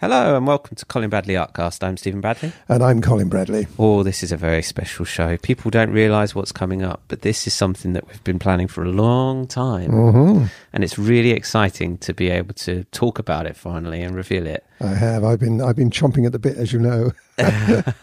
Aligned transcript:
Hello 0.00 0.36
and 0.36 0.44
welcome 0.44 0.74
to 0.74 0.84
Colin 0.84 1.08
Bradley 1.08 1.34
Artcast. 1.34 1.82
I'm 1.86 1.96
Stephen 1.96 2.20
Bradley. 2.20 2.52
And 2.68 2.82
I'm 2.82 3.00
Colin 3.00 3.28
Bradley. 3.28 3.68
Oh, 3.78 4.02
this 4.02 4.24
is 4.24 4.32
a 4.32 4.36
very 4.36 4.60
special 4.60 5.04
show. 5.04 5.36
People 5.38 5.70
don't 5.70 5.90
realise 5.92 6.34
what's 6.34 6.50
coming 6.50 6.82
up, 6.82 7.02
but 7.06 7.22
this 7.22 7.46
is 7.46 7.54
something 7.54 7.92
that 7.92 8.06
we've 8.08 8.22
been 8.24 8.40
planning 8.40 8.66
for 8.66 8.82
a 8.82 8.88
long 8.88 9.46
time. 9.46 9.92
Mm-hmm. 9.92 10.44
And 10.72 10.84
it's 10.84 10.98
really 10.98 11.30
exciting 11.30 11.96
to 11.98 12.12
be 12.12 12.28
able 12.28 12.54
to 12.54 12.82
talk 12.90 13.20
about 13.20 13.46
it 13.46 13.56
finally 13.56 14.02
and 14.02 14.16
reveal 14.16 14.46
it. 14.48 14.66
I 14.80 14.88
have. 14.88 15.22
I've 15.22 15.38
been 15.38 15.62
I've 15.62 15.76
been 15.76 15.90
chomping 15.90 16.26
at 16.26 16.32
the 16.32 16.40
bit, 16.40 16.56
as 16.56 16.72
you 16.72 16.80
know, 16.80 17.12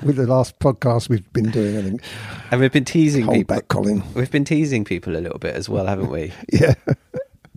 with 0.02 0.16
the 0.16 0.26
last 0.26 0.58
podcast 0.60 1.10
we've 1.10 1.32
been 1.34 1.52
doing. 1.52 1.78
I 1.78 1.82
think. 1.82 2.02
And 2.52 2.62
we've 2.62 2.72
been 2.72 2.86
teasing 2.86 3.26
Hold 3.26 3.36
people. 3.36 3.56
back, 3.58 3.68
Colin. 3.68 4.02
We've 4.16 4.32
been 4.32 4.46
teasing 4.46 4.86
people 4.86 5.18
a 5.18 5.20
little 5.20 5.40
bit 5.40 5.56
as 5.56 5.68
well, 5.68 5.86
haven't 5.88 6.10
we? 6.10 6.32
Yeah. 6.54 6.74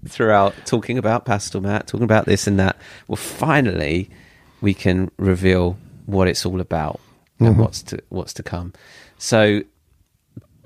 Throughout 0.07 0.55
talking 0.67 0.99
about 0.99 1.25
Pastelmat, 1.25 1.87
talking 1.87 2.05
about 2.05 2.27
this 2.27 2.47
and 2.47 2.59
that. 2.59 2.77
Well, 3.09 3.17
finally, 3.17 4.11
we 4.61 4.75
can 4.75 5.11
reveal 5.17 5.77
what 6.07 6.29
it's 6.29 6.45
all 6.47 6.61
about 6.61 7.01
and 7.41 7.57
Mhm. 7.57 7.59
what's 7.59 7.83
to 7.83 7.99
what's 8.11 8.33
to 8.35 8.43
come. 8.43 8.73
So 9.19 9.63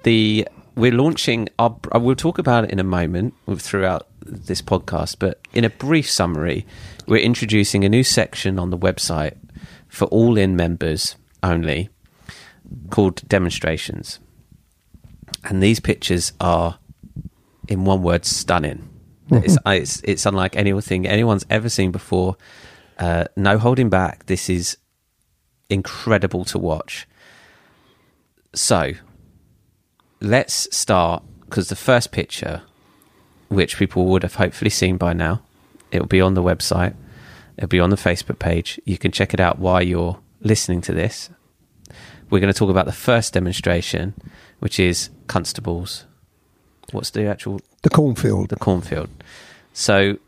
the 0.03 0.47
we're 0.77 0.93
launching 0.93 1.49
our 1.59 1.77
we'll 1.95 2.15
talk 2.15 2.39
about 2.39 2.65
it 2.65 2.71
in 2.71 2.79
a 2.79 2.85
moment 2.85 3.35
throughout 3.57 4.07
this 4.25 4.63
podcast 4.63 5.17
but 5.19 5.41
in 5.53 5.65
a 5.65 5.71
brief 5.71 6.09
summary 6.09 6.65
we're 7.07 7.17
introducing 7.23 7.85
a 7.85 7.89
new 7.89 8.05
section 8.05 8.59
on 8.59 8.71
the 8.71 8.79
website 8.79 9.35
for 9.89 10.05
all 10.07 10.37
in 10.39 10.55
members 10.55 11.17
only 11.43 11.89
called 12.91 13.27
demonstrations 13.29 14.21
and 15.45 15.63
these 15.63 15.81
pictures 15.81 16.33
are 16.41 16.79
in 17.67 17.85
one 17.85 18.03
word 18.03 18.25
stunning 18.25 18.89
it's, 19.31 19.59
it's 19.67 20.01
it's 20.05 20.27
unlike 20.27 20.55
anything 20.57 21.07
anyone's 21.07 21.45
ever 21.51 21.69
seen 21.69 21.91
before 21.91 22.37
uh, 22.99 23.25
no 23.37 23.59
holding 23.59 23.89
back 23.89 24.27
this 24.27 24.49
is 24.49 24.77
incredible 25.71 26.45
to 26.45 26.59
watch 26.59 27.07
so 28.55 28.93
let's 30.21 30.75
start 30.77 31.23
because 31.49 31.69
the 31.69 31.77
first 31.77 32.13
picture, 32.13 32.63
which 33.49 33.79
people 33.79 34.07
would 34.07 34.23
have 34.23 34.35
hopefully 34.35 34.71
seen 34.71 34.97
by 34.97 35.13
now, 35.13 35.43
it'll 35.91 36.07
be 36.07 36.21
on 36.21 36.35
the 36.35 36.43
website, 36.43 36.95
it'll 37.57 37.69
be 37.69 37.81
on 37.81 37.91
the 37.91 37.97
Facebook 37.97 38.39
page. 38.39 38.81
You 38.85 38.99
can 38.99 39.13
check 39.13 39.33
it 39.33 39.41
out 39.41 39.59
while 39.59 39.83
you're 39.83 40.19
listening 40.41 40.81
to 40.83 40.93
this. 40.93 41.31
We're 42.31 42.41
going 42.41 42.53
to 42.53 42.59
talk 42.59 42.69
about 42.69 42.87
the 42.87 42.93
first 42.93 43.33
demonstration, 43.33 44.15
which 44.59 44.79
is 44.79 45.09
constables. 45.27 46.05
What's 46.91 47.11
the 47.11 47.27
actual 47.27 47.61
The 47.83 47.91
cornfield. 47.91 48.51
the 48.51 48.57
cornfield? 48.57 49.09
So, 49.73 50.19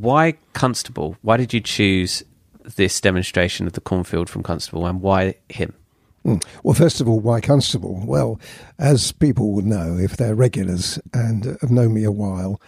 why 0.00 0.34
constable? 0.52 1.16
Why 1.22 1.36
did 1.36 1.52
you 1.52 1.60
choose 1.60 2.22
this 2.76 3.00
demonstration 3.00 3.66
of 3.66 3.74
the 3.74 3.80
cornfield 3.80 4.28
from 4.28 4.42
constable, 4.42 4.86
and 4.86 5.00
why 5.00 5.34
him? 5.48 5.74
Mm. 6.24 6.42
Well, 6.62 6.74
first 6.74 7.00
of 7.00 7.08
all, 7.08 7.20
why 7.20 7.40
Constable? 7.40 8.02
Well, 8.06 8.40
as 8.78 9.12
people 9.12 9.52
would 9.52 9.66
know 9.66 9.98
if 9.98 10.16
they're 10.16 10.34
regulars 10.34 10.98
and 11.12 11.44
have 11.60 11.70
known 11.70 11.92
me 11.92 12.04
a 12.04 12.12
while, 12.12 12.60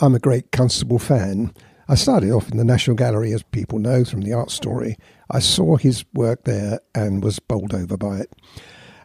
I'm 0.00 0.14
a 0.14 0.18
great 0.18 0.52
Constable 0.52 0.98
fan. 0.98 1.52
I 1.86 1.96
started 1.96 2.30
off 2.30 2.50
in 2.50 2.56
the 2.56 2.64
National 2.64 2.96
Gallery, 2.96 3.34
as 3.34 3.42
people 3.42 3.78
know 3.78 4.04
from 4.04 4.22
the 4.22 4.32
art 4.32 4.50
story. 4.50 4.96
I 5.30 5.40
saw 5.40 5.76
his 5.76 6.04
work 6.14 6.44
there 6.44 6.80
and 6.94 7.22
was 7.22 7.38
bowled 7.38 7.74
over 7.74 7.98
by 7.98 8.20
it. 8.20 8.32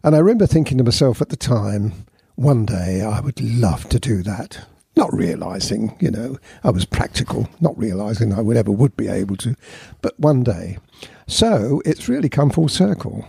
And 0.01 0.15
I 0.15 0.19
remember 0.19 0.47
thinking 0.47 0.77
to 0.77 0.83
myself 0.85 1.21
at 1.21 1.27
the 1.27 1.35
time, 1.35 2.05
one 2.35 2.65
day 2.65 3.01
I 3.01 3.19
would 3.19 3.41
love 3.41 3.89
to 3.89 3.99
do 3.99 4.23
that. 4.23 4.65
Not 4.99 5.13
realizing, 5.13 5.95
you 6.01 6.11
know, 6.11 6.37
I 6.63 6.71
was 6.71 6.83
practical, 6.83 7.47
not 7.61 7.77
realizing 7.77 8.33
I 8.33 8.41
would 8.41 8.57
ever 8.57 8.71
would 8.71 8.97
be 8.97 9.07
able 9.07 9.37
to, 9.37 9.55
but 10.01 10.19
one 10.19 10.43
day. 10.43 10.77
So 11.25 11.81
it's 11.85 12.09
really 12.09 12.27
come 12.27 12.49
full 12.49 12.67
circle 12.67 13.25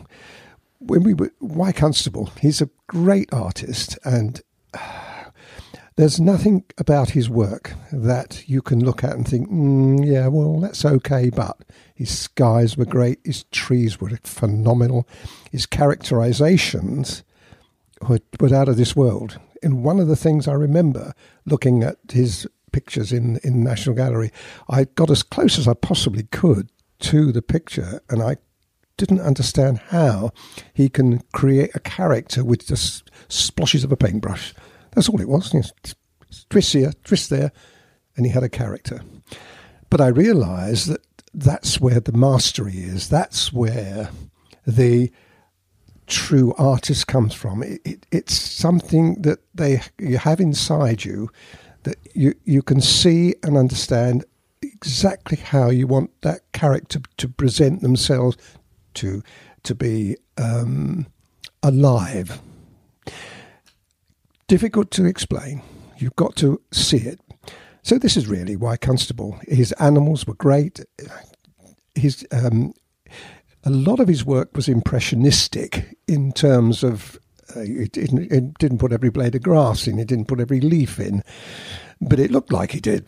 when 0.80 1.02
we 1.02 1.14
were 1.14 1.32
why 1.38 1.72
Constable, 1.72 2.30
he's 2.40 2.60
a 2.60 2.70
great 2.88 3.32
artist, 3.32 3.98
and 4.04 4.40
uh, 4.74 4.78
there's 5.96 6.18
nothing 6.18 6.64
about 6.78 7.10
his 7.10 7.28
work 7.28 7.74
that 7.92 8.48
you 8.48 8.62
can 8.62 8.84
look 8.84 9.04
at 9.04 9.12
and 9.12 9.28
think, 9.28 9.50
mm, 9.50 10.04
yeah, 10.04 10.26
well, 10.26 10.58
that's 10.60 10.84
okay. 10.84 11.30
But 11.30 11.58
his 11.94 12.16
skies 12.18 12.76
were 12.76 12.86
great, 12.86 13.20
his 13.24 13.44
trees 13.44 14.00
were 14.00 14.18
phenomenal, 14.24 15.06
his 15.52 15.66
characterizations 15.66 17.22
were, 18.08 18.20
were 18.40 18.54
out 18.54 18.68
of 18.68 18.76
this 18.76 18.96
world. 18.96 19.38
And 19.62 19.84
one 19.84 20.00
of 20.00 20.08
the 20.08 20.16
things 20.16 20.48
I 20.48 20.52
remember 20.52 21.12
looking 21.44 21.82
at 21.82 21.98
his 22.10 22.46
pictures 22.72 23.12
in 23.12 23.38
in 23.44 23.62
National 23.64 23.94
Gallery, 23.94 24.30
I 24.68 24.84
got 24.84 25.10
as 25.10 25.22
close 25.22 25.58
as 25.58 25.68
I 25.68 25.74
possibly 25.74 26.24
could 26.24 26.70
to 27.00 27.32
the 27.32 27.42
picture, 27.42 28.00
and 28.08 28.22
I 28.22 28.36
didn't 28.96 29.20
understand 29.20 29.78
how 29.88 30.30
he 30.74 30.88
can 30.88 31.20
create 31.32 31.70
a 31.74 31.80
character 31.80 32.44
with 32.44 32.66
just 32.66 33.10
splashes 33.28 33.82
of 33.82 33.92
a 33.92 33.96
paintbrush. 33.96 34.54
That's 34.92 35.08
all 35.08 35.20
it 35.20 35.28
was. 35.28 35.54
You 35.54 35.60
know, 35.60 35.66
twist 36.50 36.72
here, 36.72 36.92
twist 37.04 37.30
there, 37.30 37.52
and 38.16 38.26
he 38.26 38.32
had 38.32 38.42
a 38.42 38.48
character. 38.48 39.00
But 39.88 40.00
I 40.00 40.08
realised 40.08 40.88
that 40.88 41.00
that's 41.32 41.80
where 41.80 42.00
the 42.00 42.12
mastery 42.12 42.76
is. 42.76 43.08
That's 43.08 43.52
where 43.52 44.10
the 44.66 45.10
true 46.10 46.52
artist 46.58 47.06
comes 47.06 47.32
from. 47.32 47.62
It, 47.62 47.80
it, 47.84 48.06
it's 48.12 48.34
something 48.34 49.22
that 49.22 49.38
they 49.54 49.80
you 49.98 50.18
have 50.18 50.40
inside 50.40 51.04
you 51.04 51.30
that 51.84 51.96
you 52.14 52.34
you 52.44 52.62
can 52.62 52.80
see 52.80 53.34
and 53.42 53.56
understand 53.56 54.24
exactly 54.60 55.38
how 55.38 55.70
you 55.70 55.86
want 55.86 56.10
that 56.20 56.40
character 56.52 57.00
to 57.16 57.28
present 57.28 57.80
themselves 57.80 58.36
to 58.94 59.22
to 59.62 59.74
be 59.74 60.16
um, 60.36 61.06
alive. 61.62 62.40
Difficult 64.48 64.90
to 64.90 65.04
explain. 65.04 65.62
You've 65.98 66.16
got 66.16 66.34
to 66.36 66.60
see 66.72 66.98
it. 66.98 67.20
So 67.82 67.98
this 67.98 68.16
is 68.16 68.26
really 68.26 68.56
why 68.56 68.76
Constable. 68.76 69.38
His 69.48 69.72
animals 69.72 70.26
were 70.26 70.34
great. 70.34 70.80
His 71.94 72.26
um, 72.32 72.74
a 73.64 73.70
lot 73.70 74.00
of 74.00 74.08
his 74.08 74.24
work 74.24 74.54
was 74.54 74.68
impressionistic 74.68 75.96
in 76.06 76.32
terms 76.32 76.82
of 76.82 77.18
uh, 77.56 77.60
it, 77.60 77.92
didn't, 77.92 78.30
it 78.32 78.54
didn't 78.58 78.78
put 78.78 78.92
every 78.92 79.10
blade 79.10 79.34
of 79.34 79.42
grass 79.42 79.86
in, 79.86 79.98
it 79.98 80.08
didn't 80.08 80.26
put 80.28 80.40
every 80.40 80.60
leaf 80.60 80.98
in, 81.00 81.22
but 82.00 82.18
it 82.20 82.30
looked 82.30 82.52
like 82.52 82.70
he 82.72 82.80
did. 82.80 83.04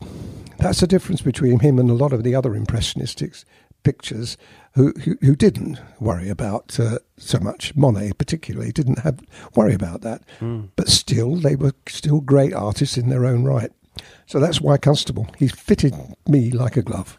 That's 0.59 0.81
the 0.81 0.87
difference 0.87 1.23
between 1.23 1.61
him 1.61 1.79
and 1.79 1.89
a 1.91 1.95
lot 1.95 2.13
of 2.13 2.23
the 2.25 2.35
other 2.35 2.55
impressionistic 2.55 3.35
pictures 3.83 4.37
who, 4.75 4.93
who, 5.05 5.17
who 5.23 5.35
didn't 5.35 5.81
worry 6.01 6.29
about 6.29 6.79
uh, 6.79 6.99
so 7.17 7.39
much. 7.39 7.75
Monet, 7.75 8.13
particularly, 8.19 8.73
didn't 8.73 9.01
have 9.01 9.21
worry 9.57 9.75
about 9.75 10.03
that, 10.03 10.23
Mm. 10.41 10.69
but 10.77 10.89
still, 10.89 11.37
they 11.37 11.57
were 11.57 11.73
still 11.89 12.21
great 12.21 12.53
artists 12.55 12.97
in 12.97 13.09
their 13.09 13.25
own 13.27 13.45
right. 13.45 13.71
So 14.27 14.39
that's 14.41 14.61
why 14.61 14.77
Constable. 14.77 15.27
He 15.39 15.49
fitted 15.49 15.95
me 16.29 16.51
like 16.51 16.77
a 16.77 16.83
glove. 16.83 17.19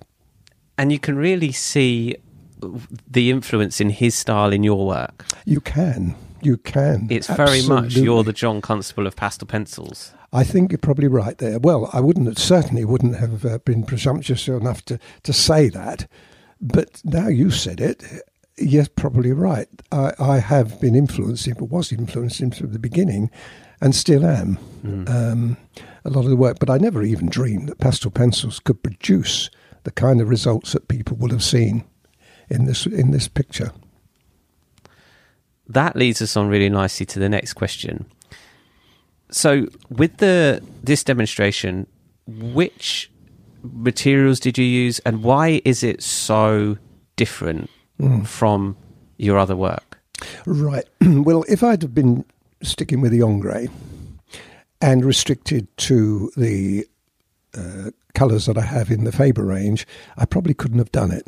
And 0.77 0.91
you 0.91 0.99
can 0.99 1.15
really 1.15 1.51
see 1.51 2.15
the 3.07 3.29
influence 3.29 3.79
in 3.81 3.89
his 3.89 4.15
style 4.15 4.53
in 4.53 4.63
your 4.63 4.85
work. 4.85 5.25
You 5.45 5.61
can, 5.61 6.15
you 6.41 6.57
can. 6.57 7.07
It's 7.09 7.27
very 7.27 7.61
much 7.63 7.95
you're 7.95 8.23
the 8.23 8.33
John 8.33 8.61
Constable 8.61 9.07
of 9.07 9.15
pastel 9.15 9.47
pencils. 9.47 10.13
I 10.31 10.43
think 10.43 10.71
you're 10.71 10.79
probably 10.79 11.07
right 11.07 11.37
there. 11.37 11.59
Well, 11.59 11.89
I 11.93 11.99
wouldn't 11.99 12.37
certainly 12.39 12.85
wouldn't 12.85 13.17
have 13.17 13.45
uh, 13.45 13.59
been 13.59 13.83
presumptuous 13.83 14.47
enough 14.47 14.83
to, 14.85 14.99
to 15.23 15.33
say 15.33 15.69
that, 15.69 16.07
but 16.59 17.01
now 17.03 17.27
you 17.27 17.51
said 17.51 17.79
it, 17.79 18.03
you're 18.57 18.87
probably 18.95 19.31
right. 19.31 19.67
I, 19.91 20.13
I 20.19 20.39
have 20.39 20.81
been 20.81 20.95
influenced, 20.95 21.45
him, 21.47 21.57
was 21.59 21.91
influenced 21.91 22.55
from 22.55 22.71
the 22.71 22.79
beginning, 22.79 23.29
and 23.79 23.95
still 23.95 24.25
am. 24.25 24.57
Um, 25.07 25.57
a 26.05 26.09
lot 26.09 26.23
of 26.23 26.29
the 26.29 26.35
work, 26.35 26.57
but 26.59 26.69
I 26.69 26.77
never 26.77 27.03
even 27.03 27.29
dreamed 27.29 27.69
that 27.69 27.79
pastel 27.79 28.11
pencils 28.11 28.59
could 28.59 28.81
produce 28.83 29.49
the 29.83 29.91
kind 29.91 30.21
of 30.21 30.29
results 30.29 30.73
that 30.73 30.87
people 30.87 31.17
will 31.17 31.29
have 31.29 31.43
seen 31.43 31.83
in 32.53 32.65
this 32.65 32.85
in 32.85 33.11
this 33.11 33.27
picture. 33.27 33.71
That 35.67 35.95
leads 35.95 36.21
us 36.21 36.37
on 36.37 36.47
really 36.47 36.69
nicely 36.69 37.05
to 37.07 37.19
the 37.19 37.29
next 37.29 37.53
question. 37.53 38.05
So, 39.31 39.67
with 39.89 40.17
the 40.17 40.61
this 40.83 41.03
demonstration, 41.03 41.87
which 42.27 43.11
materials 43.63 44.39
did 44.39 44.57
you 44.57 44.65
use, 44.65 44.99
and 44.99 45.23
why 45.23 45.61
is 45.65 45.83
it 45.83 46.03
so 46.03 46.77
different 47.15 47.69
from 48.25 48.77
your 49.17 49.37
other 49.37 49.55
work? 49.55 49.99
Right. 50.45 50.85
well, 51.01 51.43
if 51.47 51.63
I'd 51.63 51.81
have 51.81 51.95
been 51.95 52.25
sticking 52.61 53.01
with 53.01 53.11
the 53.11 53.21
Ingres 53.21 53.69
and 54.81 55.03
restricted 55.03 55.75
to 55.77 56.31
the 56.35 56.85
uh, 57.57 57.91
colours 58.13 58.45
that 58.45 58.57
I 58.57 58.61
have 58.61 58.91
in 58.91 59.03
the 59.05 59.11
Faber 59.11 59.43
range, 59.43 59.87
I 60.17 60.25
probably 60.25 60.53
couldn't 60.53 60.79
have 60.79 60.91
done 60.91 61.11
it. 61.11 61.27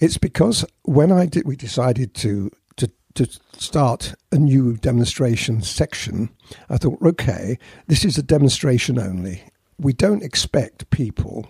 It's 0.00 0.16
because 0.16 0.64
when 0.82 1.12
I 1.12 1.26
did, 1.26 1.46
we 1.46 1.56
decided 1.56 2.14
to 2.14 2.50
to 2.76 2.90
to 3.14 3.26
start 3.58 4.14
a 4.32 4.38
new 4.38 4.78
demonstration 4.78 5.60
section. 5.60 6.30
I 6.70 6.78
thought, 6.78 7.02
okay, 7.02 7.58
this 7.86 8.04
is 8.04 8.16
a 8.16 8.22
demonstration 8.22 8.98
only. 8.98 9.42
We 9.78 9.92
don't 9.92 10.22
expect 10.22 10.88
people 10.90 11.46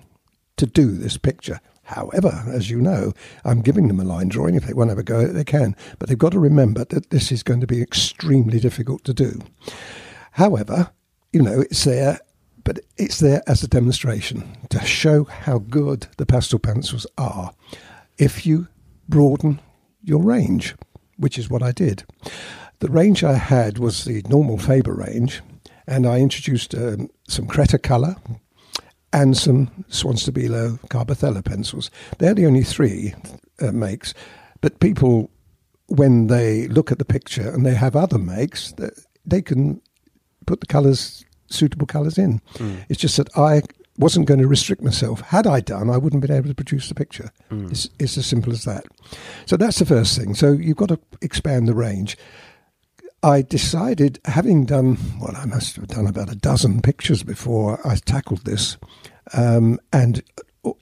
to 0.57 0.67
do 0.67 0.91
this 0.91 1.17
picture. 1.17 1.61
However, 1.85 2.45
as 2.49 2.71
you 2.71 2.81
know, 2.81 3.13
I'm 3.45 3.63
giving 3.63 3.89
them 3.89 4.01
a 4.01 4.05
line 4.05 4.29
drawing. 4.29 4.57
If 4.57 4.65
they 4.65 4.75
want 4.75 4.89
to 4.89 4.93
have 4.93 4.99
a 4.99 5.05
go 5.05 5.27
they 5.27 5.45
can. 5.45 5.77
But 5.99 6.09
they've 6.09 6.19
got 6.19 6.33
to 6.33 6.41
remember 6.41 6.85
that 6.87 7.11
this 7.11 7.31
is 7.31 7.45
going 7.45 7.61
to 7.61 7.67
be 7.67 7.81
extremely 7.81 8.59
difficult 8.59 9.05
to 9.05 9.15
do. 9.15 9.41
However, 10.33 10.91
you 11.33 11.43
know, 11.43 11.61
it's 11.61 11.85
there, 11.85 12.19
but 12.65 12.81
it's 12.97 13.21
there 13.21 13.43
as 13.47 13.63
a 13.63 13.69
demonstration 13.69 14.57
to 14.71 14.85
show 14.85 15.25
how 15.25 15.59
good 15.59 16.09
the 16.17 16.27
pastel 16.27 16.59
pencils 16.59 17.07
are 17.17 17.53
if 18.21 18.47
you 18.47 18.69
broaden 19.09 19.61
your 20.03 20.23
range, 20.23 20.77
which 21.17 21.39
is 21.39 21.51
what 21.51 21.63
I 21.63 21.73
did. 21.73 22.05
The 22.79 22.91
range 22.91 23.25
I 23.25 23.35
had 23.35 23.79
was 23.79 24.05
the 24.05 24.23
normal 24.29 24.59
Faber 24.59 24.95
range, 24.95 25.43
and 25.87 26.07
I 26.07 26.21
introduced 26.21 26.75
um, 26.75 27.09
some 27.27 27.47
Cretacolor 27.47 28.17
and 29.13 29.37
some 29.37 29.85
Swan 29.89 30.15
Stabilo 30.15 30.79
Carbothello 30.89 31.45
pencils. 31.45 31.91
They're 32.19 32.35
the 32.35 32.47
only 32.47 32.63
three 32.63 33.15
uh, 33.61 33.73
makes, 33.73 34.15
but 34.61 34.81
people, 34.81 35.31
when 35.87 36.29
they 36.29 36.69
look 36.69 36.93
at 36.93 36.99
the 36.99 37.05
picture 37.05 37.51
and 37.51 37.65
they 37.65 37.75
have 37.75 37.97
other 37.97 38.19
makes, 38.19 38.75
they 39.25 39.43
can 39.43 39.81
put 40.47 40.61
the 40.61 40.67
colours, 40.67 41.25
suitable 41.49 41.87
colours 41.87 42.19
in. 42.19 42.41
Mm. 42.55 42.85
It's 42.89 43.01
just 43.01 43.17
that 43.17 43.37
I 43.37 43.63
wasn't 44.01 44.27
going 44.27 44.41
to 44.41 44.49
restrict 44.49 44.83
myself. 44.83 45.21
Had 45.21 45.47
I 45.47 45.61
done, 45.61 45.91
I 45.91 45.97
wouldn't 45.97 46.23
have 46.23 46.29
been 46.29 46.37
able 46.37 46.49
to 46.49 46.55
produce 46.55 46.89
the 46.89 46.95
picture. 46.95 47.31
Mm. 47.51 47.71
It's, 47.71 47.89
it's 47.99 48.17
as 48.19 48.27
simple 48.27 48.53
as 48.53 48.65
that. 48.65 48.87
So 49.47 49.57
that's 49.57 49.79
the 49.79 49.87
first 49.87 50.19
thing. 50.19 50.35
So 50.35 50.53
you've 50.53 50.77
got 50.77 50.89
to 50.89 50.99
expand 51.21 51.69
the 51.69 51.75
range. 51.75 52.17
I 53.23 53.43
decided, 53.43 54.19
having 54.25 54.65
done, 54.65 54.97
well, 55.21 55.37
I 55.37 55.45
must 55.45 55.77
have 55.77 55.89
done 55.89 56.07
about 56.07 56.33
a 56.33 56.35
dozen 56.35 56.81
pictures 56.81 57.23
before 57.23 57.79
I 57.87 57.97
tackled 57.97 58.45
this, 58.45 58.79
um, 59.35 59.79
and 59.93 60.23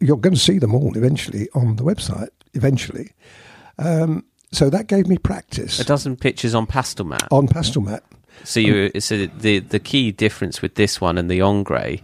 you're 0.01 0.17
going 0.17 0.35
to 0.35 0.41
see 0.41 0.59
them 0.59 0.75
all 0.75 0.97
eventually 0.97 1.49
on 1.55 1.77
the 1.77 1.83
website, 1.83 2.31
eventually. 2.55 3.11
Um, 3.79 4.25
so 4.53 4.71
that 4.71 4.87
gave 4.87 5.09
me 5.09 5.19
practice. 5.19 5.81
A 5.81 5.85
dozen 5.85 6.17
pictures 6.17 6.55
on 6.55 6.67
Pastelmat. 6.67 7.27
On 7.33 7.49
Pastelmat. 7.49 8.01
So 8.45 8.61
you, 8.61 8.91
um, 8.95 9.01
so 9.01 9.27
the 9.27 9.59
the 9.59 9.81
key 9.81 10.13
difference 10.13 10.63
with 10.63 10.77
this 10.77 11.01
one 11.01 11.19
and 11.19 11.29
the 11.29 11.41
Ingres 11.41 12.01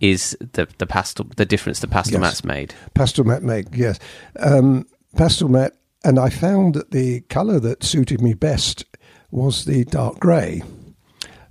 is 0.00 0.36
the 0.40 0.68
the 0.78 0.86
pastel 0.86 1.26
the 1.36 1.46
difference 1.46 1.80
the 1.80 1.88
pastel 1.88 2.20
yes. 2.20 2.20
mat's 2.20 2.44
made. 2.44 2.74
Pastelmat 2.94 3.42
made 3.42 3.74
yes, 3.74 3.98
um, 4.40 4.86
Pastelmat, 5.16 5.72
and 6.04 6.18
I 6.18 6.30
found 6.30 6.74
that 6.74 6.90
the 6.90 7.20
colour 7.22 7.60
that 7.60 7.84
suited 7.84 8.20
me 8.20 8.34
best 8.34 8.84
was 9.30 9.64
the 9.64 9.84
dark 9.84 10.18
grey. 10.20 10.62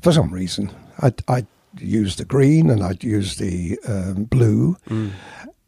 For 0.01 0.11
some 0.11 0.31
reason, 0.33 0.71
I 1.01 1.13
I 1.27 1.45
used 1.79 2.19
the 2.19 2.25
green 2.25 2.69
and 2.69 2.83
I'd 2.83 3.03
used 3.03 3.39
the 3.39 3.79
um, 3.87 4.25
blue, 4.25 4.77
mm. 4.89 5.11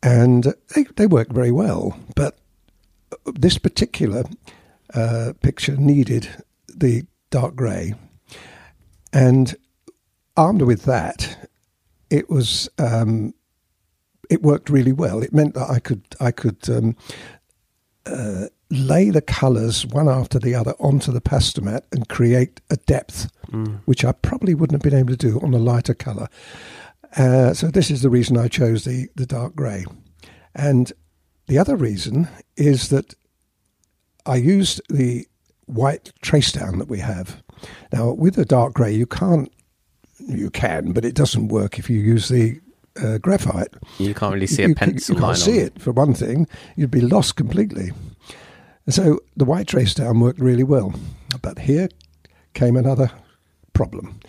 and 0.01 0.53
they 0.75 0.83
they 0.95 1.07
worked 1.07 1.33
very 1.33 1.51
well. 1.51 1.97
But 2.15 2.37
this 3.25 3.57
particular 3.57 4.23
uh, 4.93 5.33
picture 5.41 5.75
needed 5.75 6.29
the 6.67 7.05
dark 7.29 7.55
grey, 7.55 7.93
and 9.11 9.55
armed 10.37 10.61
with 10.61 10.83
that, 10.83 11.48
it 12.09 12.29
was 12.29 12.69
um, 12.77 13.33
it 14.29 14.41
worked 14.43 14.69
really 14.69 14.91
well. 14.91 15.23
It 15.23 15.33
meant 15.33 15.53
that 15.55 15.69
I 15.69 15.79
could 15.79 16.03
I 16.19 16.31
could 16.31 16.69
um, 16.69 16.95
uh, 18.05 18.45
lay 18.69 19.09
the 19.09 19.21
colours 19.21 19.85
one 19.85 20.07
after 20.07 20.39
the 20.39 20.55
other 20.55 20.73
onto 20.79 21.11
the 21.11 21.21
Pastelmat 21.21 21.81
and 21.91 22.07
create 22.07 22.61
a 22.69 22.77
depth, 22.77 23.29
mm. 23.47 23.79
which 23.85 24.05
I 24.05 24.11
probably 24.11 24.53
wouldn't 24.53 24.81
have 24.81 24.91
been 24.91 24.99
able 24.99 25.15
to 25.15 25.29
do 25.31 25.39
on 25.39 25.53
a 25.53 25.57
lighter 25.57 25.93
colour. 25.93 26.27
Uh, 27.17 27.53
so 27.53 27.67
this 27.67 27.89
is 27.89 28.03
the 28.03 28.09
reason 28.09 28.37
I 28.37 28.47
chose 28.47 28.85
the 28.85 29.09
the 29.15 29.25
dark 29.25 29.55
grey, 29.55 29.85
and 30.55 30.93
the 31.47 31.57
other 31.57 31.75
reason 31.75 32.27
is 32.55 32.89
that 32.89 33.15
I 34.25 34.35
used 34.35 34.81
the 34.89 35.27
white 35.65 36.11
trace 36.21 36.51
down 36.51 36.77
that 36.79 36.87
we 36.87 36.99
have. 36.99 37.41
Now 37.91 38.11
with 38.11 38.35
the 38.35 38.45
dark 38.45 38.73
grey, 38.73 38.93
you 38.93 39.07
can't 39.07 39.51
you 40.19 40.49
can, 40.49 40.91
but 40.91 41.05
it 41.05 41.15
doesn't 41.15 41.47
work 41.47 41.79
if 41.79 41.89
you 41.89 41.99
use 41.99 42.29
the 42.29 42.59
uh, 43.01 43.17
graphite. 43.17 43.73
You 43.97 44.13
can't 44.13 44.33
really 44.33 44.47
see 44.47 44.63
you, 44.63 44.71
a 44.71 44.75
pencil 44.75 45.15
you, 45.15 45.19
you 45.19 45.25
can't 45.25 45.37
see 45.37 45.59
on. 45.59 45.67
it 45.67 45.81
for 45.81 45.91
one 45.91 46.13
thing. 46.13 46.47
You'd 46.75 46.91
be 46.91 47.01
lost 47.01 47.35
completely. 47.35 47.91
So 48.89 49.19
the 49.37 49.45
white 49.45 49.67
trace 49.67 49.93
down 49.93 50.19
worked 50.19 50.39
really 50.39 50.63
well. 50.63 50.93
But 51.41 51.59
here 51.59 51.89
came 52.53 52.75
another 52.75 53.11
problem. 53.73 54.19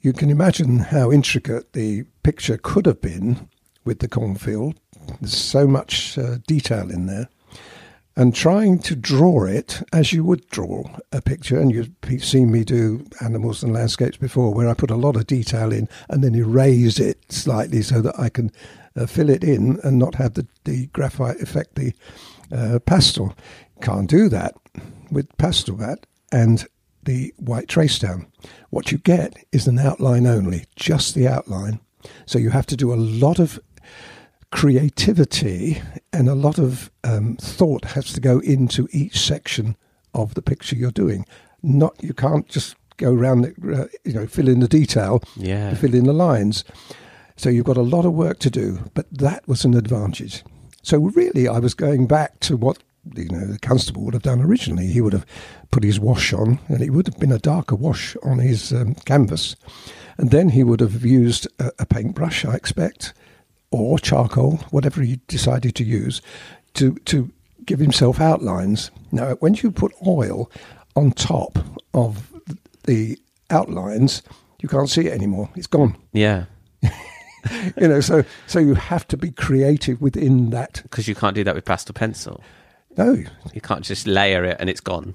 You 0.00 0.12
can 0.12 0.30
imagine 0.30 0.78
how 0.78 1.10
intricate 1.10 1.72
the 1.72 2.04
picture 2.22 2.58
could 2.58 2.86
have 2.86 3.00
been 3.00 3.48
with 3.84 4.00
the 4.00 4.08
cornfield. 4.08 4.78
There's 5.20 5.36
so 5.36 5.66
much 5.66 6.18
uh, 6.18 6.38
detail 6.46 6.90
in 6.90 7.06
there 7.06 7.28
and 8.16 8.34
trying 8.34 8.78
to 8.78 8.96
draw 8.96 9.44
it 9.44 9.82
as 9.92 10.12
you 10.12 10.24
would 10.24 10.46
draw 10.48 10.84
a 11.12 11.20
picture. 11.20 11.60
And 11.60 11.70
you've 11.70 11.90
seen 12.24 12.50
me 12.50 12.64
do 12.64 13.06
animals 13.20 13.62
and 13.62 13.74
landscapes 13.74 14.16
before, 14.16 14.54
where 14.54 14.68
I 14.68 14.74
put 14.74 14.90
a 14.90 14.96
lot 14.96 15.16
of 15.16 15.26
detail 15.26 15.72
in 15.72 15.88
and 16.08 16.24
then 16.24 16.34
erase 16.34 16.98
it 16.98 17.30
slightly 17.30 17.82
so 17.82 18.00
that 18.00 18.18
I 18.18 18.30
can 18.30 18.50
uh, 18.96 19.06
fill 19.06 19.28
it 19.28 19.44
in 19.44 19.78
and 19.84 19.98
not 19.98 20.14
have 20.14 20.34
the, 20.34 20.46
the 20.64 20.86
graphite 20.88 21.40
affect 21.40 21.74
the 21.74 21.92
uh, 22.50 22.78
pastel. 22.78 23.34
Can't 23.82 24.08
do 24.08 24.28
that 24.30 24.54
with 25.10 25.28
Pastelmat 25.36 26.04
and 26.32 26.66
the 27.02 27.32
white 27.36 27.68
trace 27.68 27.98
down. 27.98 28.26
What 28.70 28.90
you 28.90 28.98
get 28.98 29.36
is 29.52 29.66
an 29.66 29.78
outline 29.78 30.26
only, 30.26 30.64
just 30.74 31.14
the 31.14 31.28
outline. 31.28 31.80
So 32.24 32.38
you 32.38 32.50
have 32.50 32.66
to 32.66 32.76
do 32.76 32.92
a 32.92 32.96
lot 32.96 33.38
of 33.38 33.60
creativity 34.56 35.82
and 36.14 36.30
a 36.30 36.34
lot 36.34 36.58
of 36.58 36.90
um, 37.04 37.36
thought 37.36 37.84
has 37.84 38.10
to 38.10 38.22
go 38.22 38.38
into 38.38 38.88
each 38.90 39.18
section 39.18 39.76
of 40.14 40.32
the 40.32 40.40
picture 40.40 40.74
you're 40.74 40.90
doing. 40.90 41.26
Not 41.62 41.94
you 42.02 42.14
can't 42.14 42.48
just 42.48 42.74
go 42.96 43.12
around, 43.12 43.44
uh, 43.44 43.84
you 44.02 44.14
know, 44.14 44.26
fill 44.26 44.48
in 44.48 44.60
the 44.60 44.66
detail, 44.66 45.22
yeah, 45.36 45.74
fill 45.74 45.94
in 45.94 46.04
the 46.04 46.14
lines. 46.14 46.64
So 47.36 47.50
you've 47.50 47.66
got 47.66 47.76
a 47.76 47.82
lot 47.82 48.06
of 48.06 48.14
work 48.14 48.38
to 48.38 48.50
do, 48.50 48.78
but 48.94 49.06
that 49.10 49.46
was 49.46 49.66
an 49.66 49.74
advantage. 49.74 50.42
So 50.82 50.96
really, 51.00 51.46
I 51.46 51.58
was 51.58 51.74
going 51.74 52.06
back 52.06 52.40
to 52.40 52.56
what 52.56 52.78
you 53.14 53.28
know 53.28 53.44
the 53.44 53.58
constable 53.58 54.04
would 54.04 54.14
have 54.14 54.22
done 54.22 54.40
originally. 54.40 54.86
He 54.86 55.02
would 55.02 55.12
have 55.12 55.26
put 55.70 55.84
his 55.84 56.00
wash 56.00 56.32
on, 56.32 56.60
and 56.68 56.80
it 56.80 56.92
would 56.92 57.08
have 57.08 57.18
been 57.18 57.30
a 57.30 57.38
darker 57.38 57.76
wash 57.76 58.16
on 58.22 58.38
his 58.38 58.72
um, 58.72 58.94
canvas, 59.04 59.54
and 60.16 60.30
then 60.30 60.48
he 60.48 60.64
would 60.64 60.80
have 60.80 61.04
used 61.04 61.46
a, 61.58 61.72
a 61.80 61.84
paintbrush, 61.84 62.46
I 62.46 62.54
expect, 62.54 63.12
or 63.70 63.98
charcoal, 63.98 64.56
whatever 64.70 65.02
he 65.02 65.20
decided 65.28 65.74
to 65.76 65.84
use, 65.84 66.22
to, 66.74 66.94
to 67.06 67.30
give 67.64 67.78
himself 67.78 68.20
outlines. 68.20 68.90
Now, 69.12 69.34
when 69.36 69.54
you 69.54 69.70
put 69.70 69.92
oil 70.06 70.50
on 70.94 71.12
top 71.12 71.58
of 71.94 72.32
the 72.84 73.18
outlines, 73.50 74.22
you 74.60 74.68
can't 74.68 74.88
see 74.88 75.06
it 75.06 75.12
anymore. 75.12 75.50
It's 75.56 75.66
gone. 75.66 75.96
Yeah. 76.12 76.46
you 76.82 77.88
know, 77.88 78.00
so 78.00 78.24
so 78.46 78.58
you 78.58 78.74
have 78.74 79.06
to 79.08 79.16
be 79.16 79.30
creative 79.30 80.00
within 80.00 80.50
that 80.50 80.80
because 80.82 81.08
you 81.08 81.14
can't 81.14 81.34
do 81.34 81.44
that 81.44 81.54
with 81.54 81.64
pastel 81.64 81.94
pencil. 81.94 82.42
No, 82.96 83.22
you 83.52 83.60
can't 83.60 83.84
just 83.84 84.06
layer 84.06 84.44
it 84.44 84.56
and 84.58 84.70
it's 84.70 84.80
gone. 84.80 85.14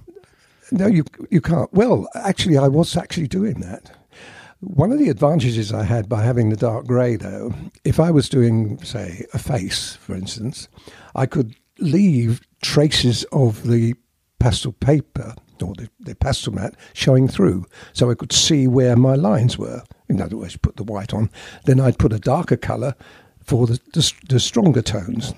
No, 0.71 0.87
you 0.87 1.03
you 1.29 1.41
can't. 1.41 1.71
Well, 1.73 2.07
actually, 2.15 2.57
I 2.57 2.67
was 2.67 2.95
actually 2.95 3.27
doing 3.27 3.59
that. 3.61 3.91
One 4.61 4.91
of 4.91 4.99
the 4.99 5.09
advantages 5.09 5.73
I 5.73 5.83
had 5.83 6.07
by 6.07 6.21
having 6.21 6.49
the 6.49 6.55
dark 6.55 6.85
grey, 6.85 7.15
though, 7.15 7.53
if 7.83 7.99
I 7.99 8.11
was 8.11 8.29
doing, 8.29 8.81
say, 8.83 9.25
a 9.33 9.39
face, 9.39 9.95
for 9.95 10.13
instance, 10.15 10.67
I 11.15 11.25
could 11.25 11.55
leave 11.79 12.41
traces 12.61 13.23
of 13.31 13.67
the 13.67 13.95
pastel 14.39 14.73
paper 14.73 15.33
or 15.61 15.73
the, 15.75 15.89
the 15.99 16.15
Pastelmat 16.15 16.73
showing 16.93 17.27
through 17.27 17.65
so 17.93 18.09
I 18.09 18.15
could 18.15 18.31
see 18.31 18.67
where 18.67 18.95
my 18.95 19.15
lines 19.15 19.57
were. 19.57 19.83
In 20.09 20.21
other 20.21 20.37
words, 20.37 20.57
put 20.57 20.77
the 20.77 20.83
white 20.83 21.13
on. 21.13 21.29
Then 21.65 21.79
I'd 21.79 21.99
put 21.99 22.13
a 22.13 22.19
darker 22.19 22.57
colour 22.57 22.95
for 23.43 23.67
the, 23.67 23.79
the, 23.93 24.13
the 24.29 24.39
stronger 24.39 24.81
tones. 24.81 25.33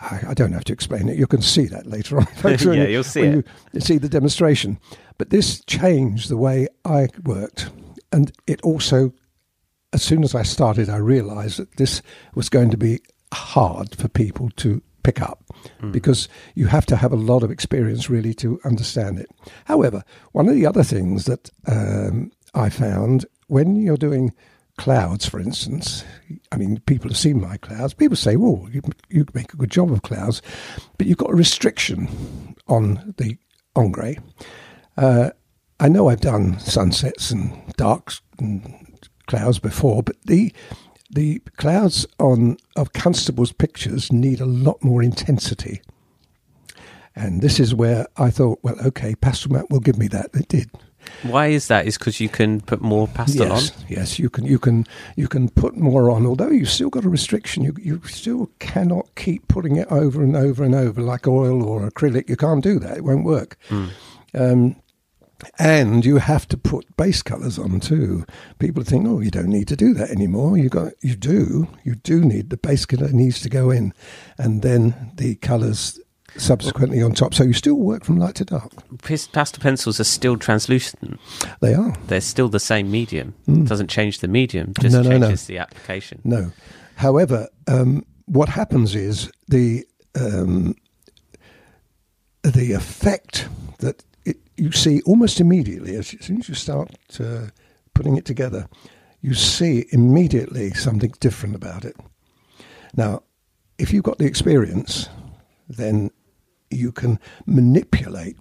I, 0.00 0.20
I, 0.28 0.34
don't 0.34 0.52
have 0.52 0.64
to 0.64 0.72
explain 0.72 1.08
it. 1.08 1.16
You 1.16 1.26
can 1.26 1.42
see 1.42 1.66
that 1.66 1.86
later 1.86 2.18
on. 2.18 2.26
yeah, 2.44 2.86
you'll 2.86 3.02
see 3.02 3.22
it. 3.22 3.46
You 3.72 3.80
see 3.80 3.98
the 3.98 4.08
demonstration. 4.08 4.78
But 5.18 5.30
this 5.30 5.64
changed 5.64 6.28
the 6.28 6.36
way 6.36 6.68
I 6.84 7.08
worked 7.24 7.70
and 8.12 8.32
it 8.46 8.60
also, 8.62 9.12
as 9.92 10.02
soon 10.02 10.24
as 10.24 10.34
I 10.34 10.42
started, 10.42 10.88
I 10.88 10.96
realized 10.96 11.58
that 11.58 11.76
this 11.76 12.02
was 12.34 12.48
going 12.48 12.70
to 12.70 12.76
be 12.76 13.00
hard 13.32 13.94
for 13.94 14.08
people 14.08 14.50
to 14.56 14.82
pick 15.02 15.20
up 15.20 15.44
mm. 15.80 15.92
because 15.92 16.28
you 16.54 16.66
have 16.66 16.86
to 16.86 16.96
have 16.96 17.12
a 17.12 17.16
lot 17.16 17.42
of 17.42 17.50
experience 17.50 18.10
really 18.10 18.34
to 18.34 18.60
understand 18.64 19.18
it. 19.18 19.30
However, 19.64 20.02
one 20.32 20.48
of 20.48 20.54
the 20.54 20.66
other 20.66 20.82
things 20.82 21.24
that 21.26 21.50
um, 21.66 22.30
I 22.54 22.70
found 22.70 23.26
when 23.48 23.76
you're 23.76 23.96
doing 23.96 24.32
clouds, 24.76 25.26
for 25.26 25.40
instance, 25.40 26.04
I 26.52 26.56
mean, 26.56 26.80
people 26.86 27.10
have 27.10 27.18
seen 27.18 27.40
my 27.40 27.56
clouds. 27.56 27.94
People 27.94 28.16
say, 28.16 28.36
well, 28.36 28.66
you, 28.70 28.82
you 29.08 29.26
make 29.34 29.52
a 29.52 29.56
good 29.56 29.70
job 29.70 29.90
of 29.92 30.02
clouds, 30.02 30.40
but 30.96 31.06
you've 31.06 31.18
got 31.18 31.30
a 31.30 31.36
restriction 31.36 32.56
on 32.68 33.14
the 33.18 33.36
Ingres. 33.76 34.18
Uh, 34.96 35.30
I 35.80 35.88
know 35.88 36.08
I've 36.08 36.20
done 36.20 36.58
sunsets 36.58 37.30
and 37.30 37.72
darks 37.76 38.20
and 38.38 38.98
clouds 39.26 39.58
before, 39.58 40.02
but 40.02 40.16
the 40.24 40.52
the 41.10 41.40
clouds 41.56 42.06
on 42.18 42.58
of 42.76 42.92
Constable's 42.92 43.52
pictures 43.52 44.12
need 44.12 44.40
a 44.40 44.46
lot 44.46 44.82
more 44.82 45.02
intensity. 45.02 45.80
And 47.14 47.40
this 47.40 47.58
is 47.58 47.74
where 47.74 48.06
I 48.16 48.30
thought, 48.30 48.60
well, 48.62 48.76
okay, 48.86 49.14
Pastelmat 49.14 49.70
will 49.70 49.80
give 49.80 49.98
me 49.98 50.06
that. 50.08 50.30
It 50.34 50.48
did. 50.48 50.70
Why 51.22 51.46
is 51.46 51.68
that? 51.68 51.86
Is 51.86 51.98
because 51.98 52.20
you 52.20 52.28
can 52.28 52.60
put 52.60 52.80
more 52.80 53.08
pastel 53.08 53.48
yes, 53.48 53.70
on. 53.70 53.84
Yes, 53.88 54.18
you 54.18 54.28
can. 54.28 54.44
You 54.44 54.58
can. 54.58 54.86
You 55.16 55.26
can 55.28 55.48
put 55.48 55.76
more 55.76 56.10
on. 56.10 56.26
Although 56.26 56.50
you've 56.50 56.70
still 56.70 56.90
got 56.90 57.04
a 57.04 57.08
restriction, 57.08 57.64
you 57.64 57.74
you 57.80 58.00
still 58.04 58.50
cannot 58.58 59.14
keep 59.14 59.46
putting 59.48 59.76
it 59.76 59.88
over 59.90 60.22
and 60.22 60.36
over 60.36 60.64
and 60.64 60.74
over 60.74 61.00
like 61.00 61.26
oil 61.26 61.62
or 61.64 61.88
acrylic. 61.88 62.28
You 62.28 62.36
can't 62.36 62.62
do 62.62 62.78
that. 62.80 62.98
It 62.98 63.04
won't 63.04 63.24
work. 63.24 63.56
Mm. 63.68 63.90
Um, 64.34 64.76
and 65.58 66.04
you 66.04 66.16
have 66.16 66.46
to 66.48 66.56
put 66.56 66.96
base 66.96 67.22
colours 67.22 67.58
on 67.58 67.80
too. 67.80 68.24
People 68.58 68.82
think, 68.82 69.06
oh, 69.06 69.20
you 69.20 69.30
don't 69.30 69.48
need 69.48 69.68
to 69.68 69.76
do 69.76 69.94
that 69.94 70.10
anymore. 70.10 70.58
You 70.58 70.68
got, 70.68 70.92
you 71.00 71.14
do, 71.16 71.68
you 71.84 71.94
do 71.94 72.24
need 72.24 72.50
the 72.50 72.56
base 72.56 72.86
colour 72.86 73.08
needs 73.10 73.40
to 73.42 73.48
go 73.48 73.70
in, 73.70 73.92
and 74.36 74.62
then 74.62 75.12
the 75.16 75.36
colours 75.36 76.00
subsequently 76.36 77.02
on 77.02 77.12
top. 77.12 77.34
So 77.34 77.44
you 77.44 77.52
still 77.52 77.74
work 77.76 78.04
from 78.04 78.18
light 78.18 78.34
to 78.36 78.44
dark. 78.44 78.70
Pastel 79.02 79.46
pencils 79.60 79.98
are 79.98 80.04
still 80.04 80.36
translucent. 80.36 81.18
They 81.60 81.74
are. 81.74 81.94
They're 82.06 82.20
still 82.20 82.48
the 82.48 82.60
same 82.60 82.90
medium. 82.90 83.34
Mm. 83.48 83.62
It 83.62 83.68
doesn't 83.68 83.88
change 83.88 84.18
the 84.20 84.28
medium. 84.28 84.72
Just 84.80 84.94
No, 84.94 85.02
no, 85.02 85.16
no. 85.16 85.26
changes 85.26 85.46
the 85.46 85.58
application. 85.58 86.20
No. 86.24 86.52
However, 86.96 87.48
um, 87.66 88.04
what 88.26 88.48
happens 88.48 88.94
is 88.94 89.30
the 89.48 89.86
um, 90.14 90.74
the 92.42 92.72
effect 92.72 93.48
that 93.78 94.04
it, 94.28 94.36
you 94.56 94.72
see 94.72 95.00
almost 95.02 95.40
immediately 95.40 95.96
as 95.96 96.08
soon 96.20 96.38
as 96.38 96.48
you 96.48 96.54
start 96.54 96.90
uh, 97.20 97.46
putting 97.94 98.16
it 98.16 98.24
together, 98.24 98.68
you 99.20 99.34
see 99.34 99.86
immediately 99.90 100.70
something 100.70 101.12
different 101.20 101.54
about 101.54 101.84
it. 101.84 101.96
Now, 102.94 103.22
if 103.78 103.92
you've 103.92 104.04
got 104.04 104.18
the 104.18 104.26
experience, 104.26 105.08
then 105.68 106.10
you 106.70 106.92
can 106.92 107.18
manipulate. 107.46 108.36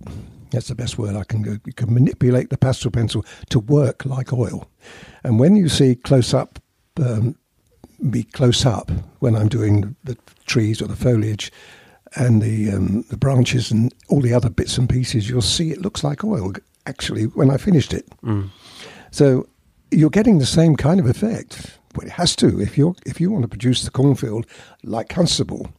That's 0.52 0.68
the 0.68 0.76
best 0.76 0.98
word 0.98 1.16
I 1.16 1.24
can 1.24 1.42
go. 1.42 1.58
You 1.66 1.74
can 1.74 1.94
manipulate 1.94 2.50
the 2.50 2.58
pastel 2.58 2.92
pencil 2.92 3.26
to 3.50 3.60
work 3.60 4.06
like 4.06 4.34
oil. 4.34 4.70
And 5.24 5.40
when 5.40 5.56
you 5.56 5.70
see 5.70 5.96
close 5.96 6.34
up, 6.34 6.60
um, 6.98 7.36
be 8.10 8.24
close 8.24 8.66
up 8.66 8.92
when 9.20 9.36
I'm 9.36 9.48
doing 9.48 9.96
the 10.04 10.18
trees 10.46 10.82
or 10.82 10.88
the 10.88 10.96
foliage 10.96 11.52
and 12.16 12.42
the 12.42 12.72
um, 12.72 13.04
the 13.10 13.18
branches 13.18 13.72
and 13.72 13.94
all 14.10 14.22
the 14.22 14.34
other 14.34 14.50
bits 14.50 14.78
and 14.78 14.90
pieces, 14.90 15.30
you'll 15.30 15.42
see 15.42 15.72
it 15.72 15.82
looks 15.82 16.04
like 16.04 16.24
oil. 16.24 16.54
Actually, 16.86 17.24
when 17.26 17.52
I 17.52 17.58
finished 17.58 17.94
it, 17.94 18.06
Mm. 18.24 18.50
so 19.12 19.48
you're 19.92 20.10
getting 20.10 20.40
the 20.40 20.46
same 20.46 20.76
kind 20.76 21.00
of 21.00 21.06
effect. 21.06 21.78
Well, 21.96 22.08
it 22.08 22.14
has 22.14 22.36
to. 22.38 22.62
If 22.62 22.78
you 22.78 22.96
if 23.06 23.20
you 23.20 23.32
want 23.32 23.44
to 23.44 23.48
produce 23.50 23.84
the 23.84 23.92
cornfield 23.92 24.46
like 24.84 25.10
Constable 25.10 25.70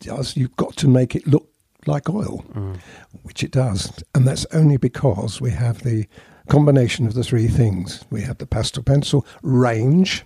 does, 0.00 0.36
you've 0.36 0.56
got 0.56 0.76
to 0.76 0.88
make 0.88 1.16
it 1.16 1.26
look 1.26 1.48
like 1.86 2.08
oil, 2.10 2.44
Mm. 2.54 2.78
which 3.22 3.42
it 3.42 3.50
does, 3.52 3.92
and 4.14 4.26
that's 4.26 4.46
only 4.52 4.76
because 4.76 5.40
we 5.40 5.50
have 5.52 5.82
the 5.82 6.06
combination 6.48 7.06
of 7.06 7.14
the 7.14 7.24
three 7.24 7.48
things. 7.48 8.04
We 8.10 8.22
have 8.22 8.38
the 8.38 8.46
pastel 8.46 8.82
pencil 8.82 9.26
range, 9.42 10.24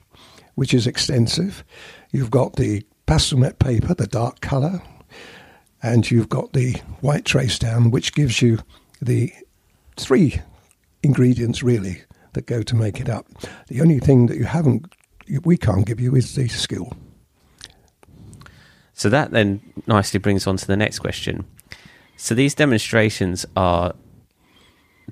which 0.54 0.74
is 0.74 0.86
extensive. 0.86 1.64
You've 2.12 2.30
got 2.30 2.56
the 2.56 2.82
pastel 3.06 3.40
paper, 3.52 3.94
the 3.94 4.06
dark 4.06 4.40
colour, 4.40 4.82
and 5.82 6.10
you've 6.10 6.28
got 6.28 6.52
the 6.52 6.74
white 7.00 7.24
trace 7.24 7.58
down, 7.58 7.90
which 7.90 8.12
gives 8.14 8.42
you 8.42 8.58
the 9.00 9.32
three 9.96 10.40
ingredients 11.02 11.62
really 11.62 12.02
that 12.32 12.46
go 12.46 12.62
to 12.62 12.76
make 12.76 13.00
it 13.00 13.08
up. 13.08 13.26
The 13.68 13.80
only 13.80 13.98
thing 13.98 14.26
that 14.26 14.36
you 14.36 14.44
haven't, 14.44 14.92
we 15.44 15.56
can't 15.56 15.86
give 15.86 16.00
you 16.00 16.14
is 16.14 16.34
the 16.34 16.48
skill. 16.48 16.92
So 18.92 19.08
that 19.08 19.30
then 19.30 19.60
nicely 19.86 20.20
brings 20.20 20.46
on 20.46 20.56
to 20.58 20.66
the 20.66 20.76
next 20.76 20.98
question. 20.98 21.46
So 22.16 22.34
these 22.34 22.54
demonstrations 22.54 23.46
are 23.56 23.94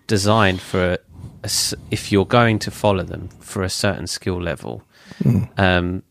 designed 0.06 0.60
for 0.60 0.98
a 1.42 1.48
if 1.90 2.12
you're 2.12 2.26
going 2.26 2.58
to 2.58 2.70
follow 2.70 3.02
them 3.02 3.28
for 3.40 3.62
a 3.62 3.70
certain 3.70 4.06
skill 4.06 4.40
level. 4.40 4.82
Um, 5.56 6.02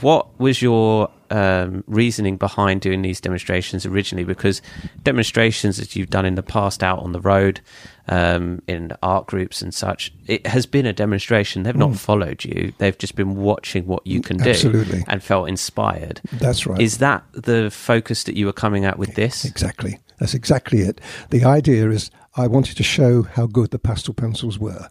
what 0.00 0.38
was 0.38 0.60
your 0.60 1.10
um, 1.32 1.82
reasoning 1.86 2.36
behind 2.36 2.80
doing 2.80 3.02
these 3.02 3.20
demonstrations 3.20 3.84
originally? 3.86 4.24
Because 4.24 4.62
demonstrations 5.02 5.78
that 5.78 5.96
you've 5.96 6.10
done 6.10 6.26
in 6.26 6.34
the 6.34 6.42
past 6.42 6.82
out 6.82 7.00
on 7.00 7.12
the 7.12 7.20
road, 7.20 7.60
um, 8.08 8.60
in 8.66 8.92
art 9.02 9.26
groups 9.26 9.62
and 9.62 9.72
such, 9.72 10.12
it 10.26 10.46
has 10.46 10.66
been 10.66 10.86
a 10.86 10.92
demonstration. 10.92 11.62
They've 11.62 11.76
not 11.76 11.96
followed 11.96 12.44
you; 12.44 12.72
they've 12.78 12.96
just 12.98 13.16
been 13.16 13.36
watching 13.36 13.86
what 13.86 14.06
you 14.06 14.20
can 14.20 14.36
do 14.36 14.50
Absolutely. 14.50 15.04
and 15.08 15.22
felt 15.22 15.48
inspired. 15.48 16.20
That's 16.32 16.66
right. 16.66 16.80
Is 16.80 16.98
that 16.98 17.24
the 17.32 17.70
focus 17.70 18.24
that 18.24 18.36
you 18.36 18.46
were 18.46 18.52
coming 18.52 18.84
at 18.84 18.98
with 18.98 19.14
this? 19.14 19.44
Exactly. 19.44 19.98
That's 20.18 20.34
exactly 20.34 20.80
it. 20.80 21.00
The 21.30 21.44
idea 21.44 21.90
is 21.90 22.10
I 22.36 22.46
wanted 22.46 22.76
to 22.76 22.82
show 22.82 23.22
how 23.22 23.46
good 23.46 23.70
the 23.70 23.78
pastel 23.78 24.14
pencils 24.14 24.58
were. 24.58 24.88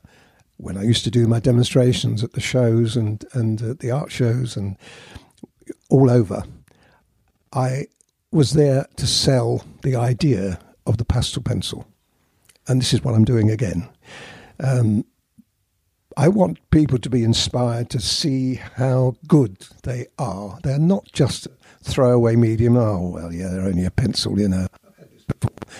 When 0.58 0.78
I 0.78 0.84
used 0.84 1.04
to 1.06 1.12
do 1.12 1.26
my 1.26 1.40
demonstrations 1.40 2.24
at 2.24 2.34
the 2.34 2.42
shows 2.42 2.96
and, 2.96 3.26
and 3.34 3.62
at 3.62 3.80
the 3.80 3.90
art 3.90 4.12
shows 4.12 4.56
and 4.56 4.78
all 5.92 6.10
over, 6.10 6.44
I 7.54 7.88
was 8.32 8.54
there 8.54 8.88
to 8.96 9.06
sell 9.06 9.64
the 9.84 9.96
idea 9.96 10.60
of 10.88 10.98
the 10.98 11.06
pastel 11.06 11.44
pencil. 11.44 11.86
And 12.68 12.82
this 12.82 12.94
is 12.94 13.04
what 13.04 13.14
I'm 13.14 13.26
doing 13.26 13.52
again. 13.52 13.90
Um, 14.60 15.06
I 16.18 16.28
want 16.28 16.60
people 16.72 16.98
to 17.00 17.10
be 17.10 17.24
inspired 17.24 17.90
to 17.92 18.00
see 18.00 18.56
how 18.56 19.16
good 19.28 19.66
they 19.84 20.08
are. 20.18 20.60
They're 20.64 20.80
not 20.80 21.12
just 21.12 21.48
throwaway 21.84 22.36
medium. 22.36 22.78
Oh, 22.78 23.10
well, 23.10 23.34
yeah, 23.34 23.50
they're 23.50 23.62
only 23.62 23.86
a 23.86 23.92
pencil, 23.92 24.40
you 24.40 24.48
know. 24.48 24.68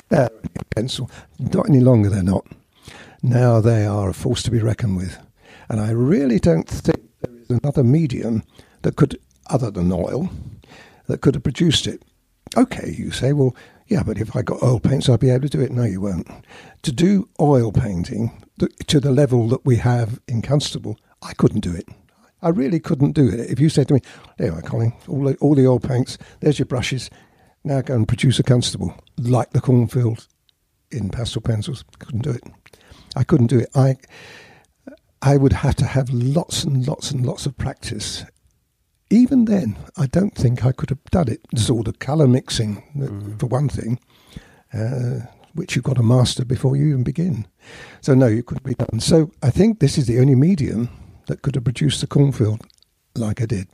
They're 0.10 0.30
a 0.56 0.66
pencil. 0.76 1.10
Not 1.40 1.70
any 1.70 1.80
longer, 1.80 2.10
they're 2.10 2.24
not. 2.24 2.46
Now 3.22 3.62
they 3.62 3.86
are 3.86 4.10
a 4.10 4.14
force 4.14 4.42
to 4.44 4.52
be 4.52 4.60
reckoned 4.60 4.98
with. 4.98 5.18
And 5.70 5.80
I 5.80 5.92
really 5.92 6.40
don't 6.40 6.68
think 6.68 7.02
there 7.22 7.36
is 7.36 7.50
another 7.50 7.84
medium 7.84 8.44
that 8.82 8.96
could, 8.96 9.20
other 9.52 9.72
than 9.72 9.92
oil, 9.92 10.30
that 11.08 11.22
could 11.22 11.36
have 11.36 11.44
produced 11.44 11.88
it. 11.88 12.04
Okay, 12.58 12.96
you 12.98 13.12
say, 13.12 13.34
well, 13.34 13.56
yeah, 13.88 14.04
but 14.04 14.18
if 14.18 14.36
I 14.36 14.42
got 14.42 14.64
oil 14.64 14.80
paints, 14.80 15.10
I'd 15.10 15.20
be 15.20 15.30
able 15.30 15.48
to 15.48 15.58
do 15.58 15.62
it. 15.62 15.72
No, 15.72 15.84
you 15.84 16.02
won't. 16.02 16.28
To 16.84 16.92
do 16.92 17.30
oil 17.40 17.72
painting 17.72 18.44
to 18.88 19.00
the 19.00 19.12
level 19.12 19.48
that 19.50 19.66
we 19.66 19.78
have 19.78 20.20
in 20.28 20.42
Constable, 20.42 20.98
I 21.22 21.34
couldn't 21.34 21.62
do 21.62 21.74
it. 21.74 21.88
I 22.42 22.50
really 22.50 22.80
couldn't 22.80 23.12
do 23.12 23.28
it. 23.28 23.52
If 23.52 23.60
you 23.60 23.70
said 23.70 23.88
to 23.90 23.96
me, 23.96 24.02
there 24.38 24.48
you 24.48 24.54
are, 24.54 24.62
Colin, 24.62 24.94
all 25.08 25.24
the, 25.24 25.36
all 25.38 25.56
the 25.56 25.68
oil 25.68 25.80
paints, 25.80 26.18
there's 26.40 26.58
your 26.58 26.66
brushes, 26.66 27.10
now 27.64 27.82
go 27.82 27.94
and 27.94 28.08
produce 28.08 28.40
a 28.40 28.44
Constable, 28.44 28.96
like 29.18 29.52
the 29.52 29.62
cornfield 29.62 30.28
in 30.90 31.10
pastel 31.10 31.42
pencils, 31.42 31.84
couldn't 32.00 32.24
do 32.24 32.32
it. 32.32 32.44
I 33.16 33.24
couldn't 33.24 33.48
do 33.48 33.60
it. 33.60 33.70
I, 33.76 33.98
I 35.22 35.38
would 35.38 35.54
have 35.54 35.76
to 35.76 35.86
have 35.86 36.10
lots 36.10 36.64
and 36.64 36.88
lots 36.88 37.12
and 37.12 37.26
lots 37.26 37.46
of 37.46 37.58
practice. 37.58 38.26
Even 39.12 39.46
then, 39.46 39.76
I 39.98 40.08
don't 40.08 40.34
think 40.36 40.66
I 40.66 40.72
could 40.72 40.90
have 40.90 41.04
done 41.12 41.28
it. 41.28 41.42
There's 41.52 41.70
all 41.70 41.84
the 41.84 41.92
colour 41.94 42.28
mixing, 42.28 42.82
uh, 43.02 43.38
for 43.38 43.48
one 43.48 43.68
thing, 43.68 44.00
uh, 44.74 45.26
which 45.54 45.76
you've 45.76 45.84
got 45.84 45.98
to 45.98 46.04
master 46.04 46.46
before 46.46 46.78
you 46.78 46.88
even 46.88 47.04
begin. 47.04 47.46
So, 48.00 48.14
no, 48.16 48.28
you 48.28 48.42
couldn't 48.42 48.64
be 48.66 48.74
done. 48.76 49.02
So, 49.02 49.30
I 49.44 49.50
think 49.50 49.80
this 49.80 49.98
is 49.98 50.08
the 50.08 50.20
only 50.20 50.36
medium 50.36 50.90
that 51.28 51.42
could 51.42 51.56
have 51.56 51.66
produced 51.66 52.00
the 52.00 52.08
cornfield 52.08 52.62
like 53.16 53.42
I 53.42 53.46
did. 53.46 53.68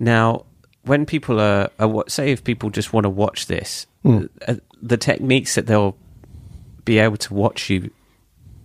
Now, 0.00 0.46
when 0.82 1.06
people 1.06 1.40
are, 1.40 1.70
are 1.78 2.04
say, 2.08 2.32
if 2.32 2.42
people 2.42 2.70
just 2.70 2.92
want 2.92 3.04
to 3.04 3.10
watch 3.10 3.46
this, 3.46 3.86
Mm. 4.04 4.28
uh, 4.46 4.56
the 4.82 4.98
techniques 4.98 5.54
that 5.54 5.66
they'll 5.66 5.96
be 6.84 6.98
able 6.98 7.16
to 7.16 7.32
watch 7.32 7.70
you 7.70 7.90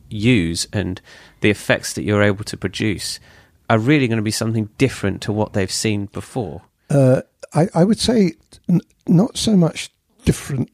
use 0.09 0.67
and 0.73 0.99
the 1.39 1.49
effects 1.49 1.93
that 1.93 2.03
you're 2.03 2.23
able 2.23 2.43
to 2.43 2.57
produce 2.57 3.21
are 3.69 3.77
really 3.77 4.07
going 4.07 4.17
to 4.17 4.23
be 4.23 4.31
something 4.31 4.69
different 4.77 5.21
to 5.21 5.31
what 5.31 5.53
they've 5.53 5.71
seen 5.71 6.07
before. 6.07 6.63
Uh, 6.89 7.21
I, 7.53 7.67
I 7.75 7.83
would 7.83 7.99
say 7.99 8.33
n- 8.67 8.81
not 9.07 9.37
so 9.37 9.55
much 9.55 9.91
different, 10.25 10.73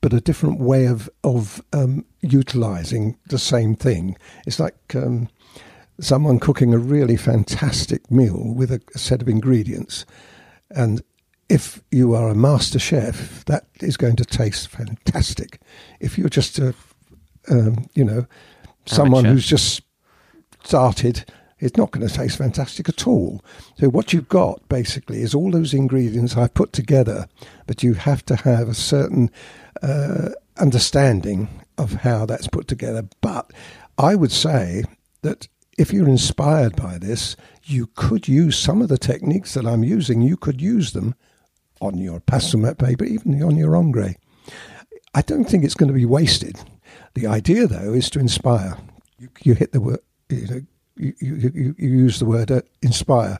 but 0.00 0.12
a 0.12 0.20
different 0.20 0.60
way 0.60 0.86
of 0.86 1.08
of 1.22 1.62
um, 1.72 2.04
utilizing 2.20 3.16
the 3.28 3.38
same 3.38 3.74
thing. 3.74 4.16
It's 4.46 4.60
like 4.60 4.94
um, 4.94 5.28
someone 6.00 6.38
cooking 6.38 6.74
a 6.74 6.78
really 6.78 7.16
fantastic 7.16 8.10
meal 8.10 8.52
with 8.54 8.70
a, 8.70 8.80
a 8.94 8.98
set 8.98 9.22
of 9.22 9.28
ingredients, 9.28 10.04
and 10.70 11.02
if 11.48 11.82
you 11.90 12.14
are 12.14 12.28
a 12.28 12.34
master 12.34 12.78
chef, 12.78 13.44
that 13.46 13.66
is 13.80 13.96
going 13.96 14.16
to 14.16 14.24
taste 14.24 14.68
fantastic. 14.68 15.60
If 16.00 16.18
you're 16.18 16.28
just 16.28 16.58
a, 16.58 16.74
um, 17.50 17.86
you 17.94 18.04
know, 18.04 18.26
someone 18.86 19.20
Amateur. 19.20 19.34
who's 19.34 19.46
just 19.46 19.82
started, 20.64 21.24
it's 21.60 21.76
not 21.76 21.90
going 21.90 22.06
to 22.06 22.12
taste 22.12 22.38
fantastic 22.38 22.88
at 22.88 23.06
all. 23.06 23.42
So 23.78 23.88
what 23.88 24.12
you've 24.12 24.28
got 24.28 24.68
basically 24.68 25.22
is 25.22 25.34
all 25.34 25.50
those 25.50 25.74
ingredients 25.74 26.36
I've 26.36 26.54
put 26.54 26.72
together, 26.72 27.26
but 27.66 27.82
you 27.82 27.94
have 27.94 28.24
to 28.26 28.36
have 28.36 28.68
a 28.68 28.74
certain 28.74 29.30
uh, 29.82 30.30
understanding 30.58 31.48
of 31.78 31.92
how 31.92 32.26
that's 32.26 32.48
put 32.48 32.68
together. 32.68 33.08
But 33.20 33.50
I 33.98 34.14
would 34.14 34.32
say 34.32 34.84
that 35.22 35.48
if 35.78 35.92
you're 35.92 36.08
inspired 36.08 36.76
by 36.76 36.98
this, 36.98 37.36
you 37.64 37.88
could 37.94 38.28
use 38.28 38.58
some 38.58 38.82
of 38.82 38.88
the 38.88 38.98
techniques 38.98 39.54
that 39.54 39.66
I'm 39.66 39.84
using. 39.84 40.22
You 40.22 40.36
could 40.36 40.60
use 40.60 40.92
them 40.92 41.14
on 41.80 41.98
your 41.98 42.20
Pastelmat 42.20 42.78
paper, 42.78 43.04
even 43.04 43.42
on 43.42 43.56
your 43.56 43.74
Ingres. 43.74 44.16
I 45.14 45.22
don't 45.22 45.44
think 45.44 45.64
it's 45.64 45.74
going 45.74 45.88
to 45.88 45.94
be 45.94 46.06
wasted. 46.06 46.58
The 47.14 47.26
idea, 47.26 47.66
though, 47.66 47.92
is 47.92 48.10
to 48.10 48.18
inspire. 48.18 48.76
You, 49.18 49.28
you 49.42 49.54
hit 49.54 49.72
the 49.72 49.80
word, 49.80 50.00
you, 50.28 50.46
know, 50.46 50.60
you, 50.96 51.14
you, 51.20 51.74
you, 51.76 51.88
use 51.88 52.18
the 52.18 52.24
word 52.24 52.50
uh, 52.50 52.62
inspire. 52.82 53.38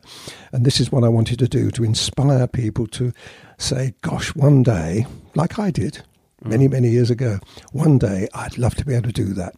And 0.52 0.64
this 0.64 0.80
is 0.80 0.90
what 0.90 1.04
I 1.04 1.08
wanted 1.08 1.38
to 1.38 1.49
do 1.49 1.70
to 1.73 1.84
inspire 1.84 2.46
people 2.46 2.87
to 2.88 3.12
say, 3.58 3.94
gosh, 4.02 4.34
one 4.34 4.62
day, 4.62 5.06
like 5.34 5.58
I 5.58 5.70
did 5.70 6.02
many, 6.42 6.68
many 6.68 6.88
years 6.90 7.11
ago, 7.11 7.38
one 7.73 7.99
day 7.99 8.28
I'd 8.34 8.58
love 8.58 8.75
to 8.76 8.84
be 8.84 8.94
able 8.94 9.08
to 9.08 9.12
do 9.12 9.32
that. 9.34 9.54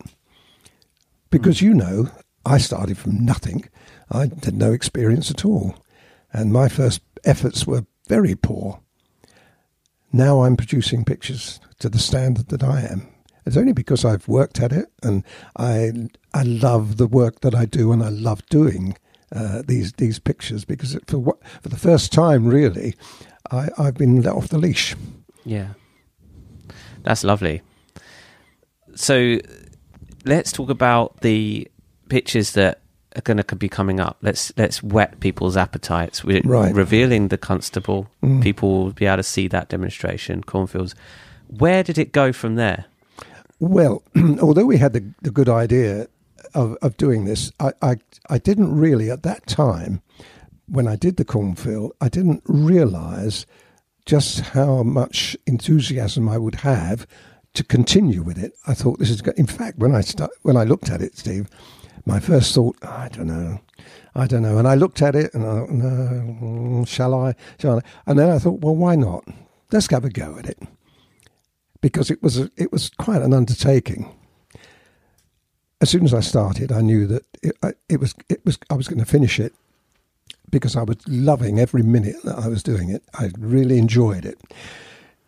Because 1.30 1.60
you 1.60 1.74
know, 1.74 2.10
I 2.44 2.58
started 2.58 2.98
from 2.98 3.24
nothing. 3.24 3.68
I 4.10 4.20
had 4.20 4.54
no 4.54 4.72
experience 4.72 5.30
at 5.30 5.44
all. 5.44 5.76
And 6.32 6.52
my 6.52 6.68
first 6.68 7.00
efforts 7.24 7.66
were 7.66 7.86
very 8.08 8.34
poor. 8.34 8.80
Now 10.12 10.42
I'm 10.42 10.56
producing 10.56 11.04
pictures 11.04 11.60
to 11.78 11.88
the 11.88 11.98
standard 11.98 12.48
that 12.48 12.62
I 12.62 12.82
am. 12.82 13.08
It's 13.46 13.56
only 13.56 13.72
because 13.72 14.04
I've 14.04 14.26
worked 14.28 14.60
at 14.60 14.72
it 14.72 14.86
and 15.02 15.22
I 15.56 16.08
I 16.34 16.42
love 16.42 16.96
the 16.96 17.06
work 17.06 17.40
that 17.40 17.54
I 17.54 17.64
do 17.64 17.92
and 17.92 18.02
I 18.02 18.08
love 18.08 18.44
doing 18.46 18.96
uh, 19.34 19.62
these 19.66 19.92
these 19.92 20.18
pictures 20.18 20.64
because 20.64 20.94
it, 20.96 21.04
for 21.06 21.18
what 21.18 21.38
for 21.62 21.68
the 21.68 21.76
first 21.78 22.12
time 22.12 22.46
really 22.46 22.94
I, 23.52 23.68
I've 23.78 23.94
been 23.94 24.20
let 24.22 24.34
off 24.34 24.48
the 24.48 24.58
leash. 24.58 24.96
Yeah, 25.44 25.68
that's 27.04 27.22
lovely. 27.24 27.62
So 28.94 29.38
let's 30.24 30.52
talk 30.52 30.70
about 30.70 31.20
the 31.20 31.68
pictures 32.08 32.52
that 32.52 32.80
are 33.14 33.20
going 33.22 33.36
to 33.42 33.56
be 33.56 33.68
coming 33.68 34.00
up. 34.00 34.16
Let's 34.22 34.52
let's 34.56 34.82
whet 34.82 35.20
people's 35.20 35.56
appetites. 35.56 36.24
We're 36.24 36.42
Right. 36.44 36.74
revealing 36.74 37.28
the 37.28 37.38
constable. 37.38 38.08
Mm. 38.22 38.42
People 38.42 38.84
will 38.84 38.92
be 38.92 39.06
able 39.06 39.18
to 39.18 39.22
see 39.22 39.48
that 39.48 39.68
demonstration. 39.68 40.42
Cornfields. 40.42 40.94
Where 41.48 41.82
did 41.84 41.98
it 41.98 42.12
go 42.12 42.32
from 42.32 42.56
there? 42.56 42.86
Well, 43.58 44.02
although 44.42 44.66
we 44.66 44.78
had 44.78 44.92
the, 44.92 45.14
the 45.22 45.30
good 45.30 45.48
idea 45.48 46.08
of, 46.54 46.76
of 46.82 46.96
doing 46.96 47.24
this, 47.24 47.52
I, 47.58 47.72
I, 47.80 47.96
I 48.28 48.38
didn't 48.38 48.76
really, 48.76 49.10
at 49.10 49.22
that 49.22 49.46
time, 49.46 50.02
when 50.66 50.86
I 50.86 50.96
did 50.96 51.16
the 51.16 51.24
cornfield, 51.24 51.92
I 52.00 52.08
didn't 52.08 52.42
realize 52.46 53.46
just 54.04 54.40
how 54.40 54.82
much 54.82 55.36
enthusiasm 55.46 56.28
I 56.28 56.38
would 56.38 56.56
have 56.56 57.06
to 57.54 57.64
continue 57.64 58.22
with 58.22 58.38
it. 58.38 58.52
I 58.66 58.74
thought 58.74 58.98
this 58.98 59.10
is, 59.10 59.22
go- 59.22 59.32
in 59.36 59.46
fact, 59.46 59.78
when 59.78 59.94
I, 59.94 60.02
start, 60.02 60.30
when 60.42 60.56
I 60.56 60.64
looked 60.64 60.90
at 60.90 61.00
it, 61.00 61.16
Steve, 61.16 61.48
my 62.04 62.20
first 62.20 62.54
thought, 62.54 62.76
I 62.82 63.08
don't 63.08 63.26
know. 63.26 63.60
I 64.14 64.26
don't 64.26 64.42
know. 64.42 64.58
And 64.58 64.68
I 64.68 64.74
looked 64.74 65.02
at 65.02 65.14
it 65.14 65.32
and 65.34 65.44
I 65.44 65.60
thought, 65.60 65.70
no, 65.70 65.86
mm, 66.42 66.88
shall 66.88 67.14
I? 67.14 67.34
Shall 67.58 67.78
I? 67.78 67.82
And 68.06 68.18
then 68.18 68.30
I 68.30 68.38
thought, 68.38 68.60
well, 68.60 68.76
why 68.76 68.96
not? 68.96 69.24
Let's 69.72 69.90
have 69.90 70.04
a 70.04 70.10
go 70.10 70.36
at 70.38 70.46
it 70.46 70.58
because 71.86 72.10
it 72.10 72.20
was 72.20 72.36
a, 72.36 72.50
it 72.56 72.72
was 72.72 72.90
quite 72.98 73.22
an 73.22 73.32
undertaking. 73.32 74.12
As 75.80 75.88
soon 75.88 76.04
as 76.04 76.12
I 76.12 76.18
started, 76.18 76.72
I 76.72 76.80
knew 76.80 77.06
that 77.06 77.22
it, 77.44 77.56
I- 77.62 77.74
it 77.88 78.00
was 78.00 78.12
it 78.28 78.44
was 78.44 78.58
I 78.70 78.74
was 78.74 78.88
going 78.88 78.98
to 78.98 79.04
finish 79.04 79.38
it 79.38 79.54
because 80.50 80.74
I 80.74 80.82
was 80.82 80.96
loving 81.06 81.60
every 81.60 81.82
minute 81.84 82.16
that 82.24 82.40
I 82.40 82.48
was 82.48 82.64
doing 82.64 82.90
it. 82.90 83.04
I 83.14 83.30
really 83.38 83.78
enjoyed 83.78 84.24
it. 84.24 84.40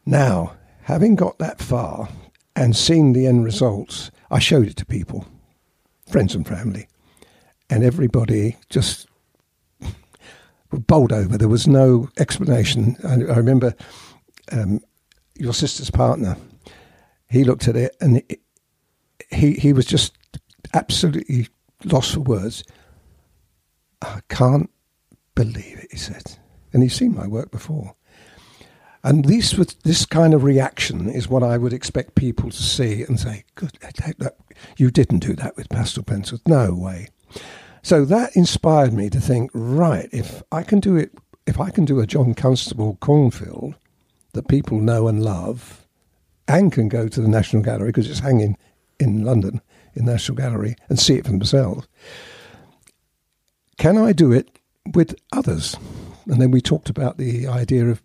Now, 0.04 0.54
having 0.82 1.14
got 1.14 1.38
that 1.38 1.60
far 1.60 2.08
and 2.56 2.74
seen 2.74 3.12
the 3.12 3.28
end 3.28 3.44
results, 3.44 4.10
I 4.28 4.40
showed 4.40 4.66
it 4.66 4.76
to 4.78 4.84
people, 4.86 5.28
friends 6.10 6.34
and 6.34 6.44
family, 6.44 6.88
and 7.70 7.84
everybody 7.84 8.56
just 8.68 9.06
bowled 10.72 11.12
over. 11.12 11.38
There 11.38 11.46
was 11.46 11.68
no 11.68 12.08
explanation. 12.18 12.96
I, 13.04 13.12
I 13.32 13.36
remember 13.36 13.74
um, 14.50 14.80
your 15.36 15.54
sister's 15.54 15.90
partner. 15.90 16.36
He 17.28 17.44
looked 17.44 17.68
at 17.68 17.76
it 17.76 17.96
and 18.00 18.22
he 19.30 19.52
he 19.54 19.72
was 19.72 19.86
just 19.86 20.16
absolutely 20.74 21.48
lost 21.84 22.14
for 22.14 22.20
words. 22.20 22.64
I 24.02 24.20
can't 24.28 24.70
believe 25.34 25.78
it, 25.78 25.88
he 25.90 25.98
said, 25.98 26.38
and 26.72 26.82
he's 26.82 26.94
seen 26.94 27.14
my 27.14 27.26
work 27.26 27.50
before. 27.50 27.94
And 29.04 29.24
this 29.24 29.54
was 29.54 29.74
this 29.84 30.04
kind 30.06 30.34
of 30.34 30.42
reaction 30.42 31.08
is 31.08 31.28
what 31.28 31.42
I 31.42 31.56
would 31.56 31.72
expect 31.72 32.14
people 32.14 32.50
to 32.50 32.62
see 32.62 33.02
and 33.02 33.18
say, 33.18 33.44
"Good, 33.54 33.78
that, 33.80 34.36
you 34.76 34.90
didn't 34.90 35.20
do 35.20 35.34
that 35.34 35.56
with 35.56 35.68
pastel 35.68 36.02
pencils, 36.02 36.40
no 36.46 36.74
way." 36.74 37.08
So 37.82 38.04
that 38.04 38.34
inspired 38.34 38.92
me 38.92 39.08
to 39.10 39.20
think, 39.20 39.50
right, 39.54 40.08
if 40.12 40.42
I 40.50 40.62
can 40.62 40.80
do 40.80 40.96
it, 40.96 41.12
if 41.46 41.60
I 41.60 41.70
can 41.70 41.84
do 41.84 42.00
a 42.00 42.06
John 42.06 42.34
Constable 42.34 42.98
cornfield 43.00 43.76
that 44.32 44.48
people 44.48 44.80
know 44.80 45.08
and 45.08 45.22
love, 45.22 45.86
and 46.48 46.72
can 46.72 46.88
go 46.88 47.06
to 47.06 47.20
the 47.20 47.28
National 47.28 47.62
Gallery 47.62 47.90
because 47.90 48.10
it's 48.10 48.20
hanging 48.20 48.56
in 48.98 49.24
London 49.24 49.60
in 49.94 50.06
the 50.06 50.12
National 50.12 50.36
Gallery 50.36 50.74
and 50.88 50.98
see 50.98 51.14
it 51.14 51.24
for 51.26 51.30
themselves. 51.30 51.86
Can 53.76 53.96
I 53.96 54.12
do 54.12 54.32
it 54.32 54.58
with 54.94 55.14
others? 55.32 55.76
And 56.26 56.40
then 56.42 56.50
we 56.50 56.60
talked 56.60 56.90
about 56.90 57.18
the 57.18 57.46
idea 57.46 57.86
of 57.86 58.02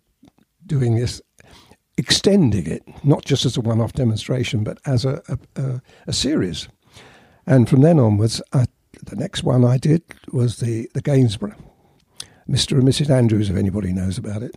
doing 0.66 0.96
this, 0.96 1.20
extending 1.96 2.66
it, 2.66 2.82
not 3.04 3.24
just 3.24 3.44
as 3.44 3.56
a 3.56 3.60
one 3.60 3.80
off 3.80 3.92
demonstration, 3.92 4.62
but 4.62 4.78
as 4.86 5.04
a, 5.04 5.22
a, 5.28 5.38
a, 5.60 5.82
a 6.06 6.12
series. 6.12 6.68
And 7.46 7.68
from 7.68 7.80
then 7.80 7.98
onwards, 7.98 8.40
I, 8.52 8.66
the 9.04 9.16
next 9.16 9.42
one 9.42 9.64
I 9.64 9.78
did 9.78 10.02
was 10.32 10.58
the, 10.58 10.88
the 10.94 11.02
Gainsborough, 11.02 11.56
Mr. 12.48 12.78
and 12.78 12.84
Mrs. 12.84 13.10
Andrews, 13.10 13.50
if 13.50 13.56
anybody 13.56 13.92
knows 13.92 14.16
about 14.16 14.42
it. 14.42 14.56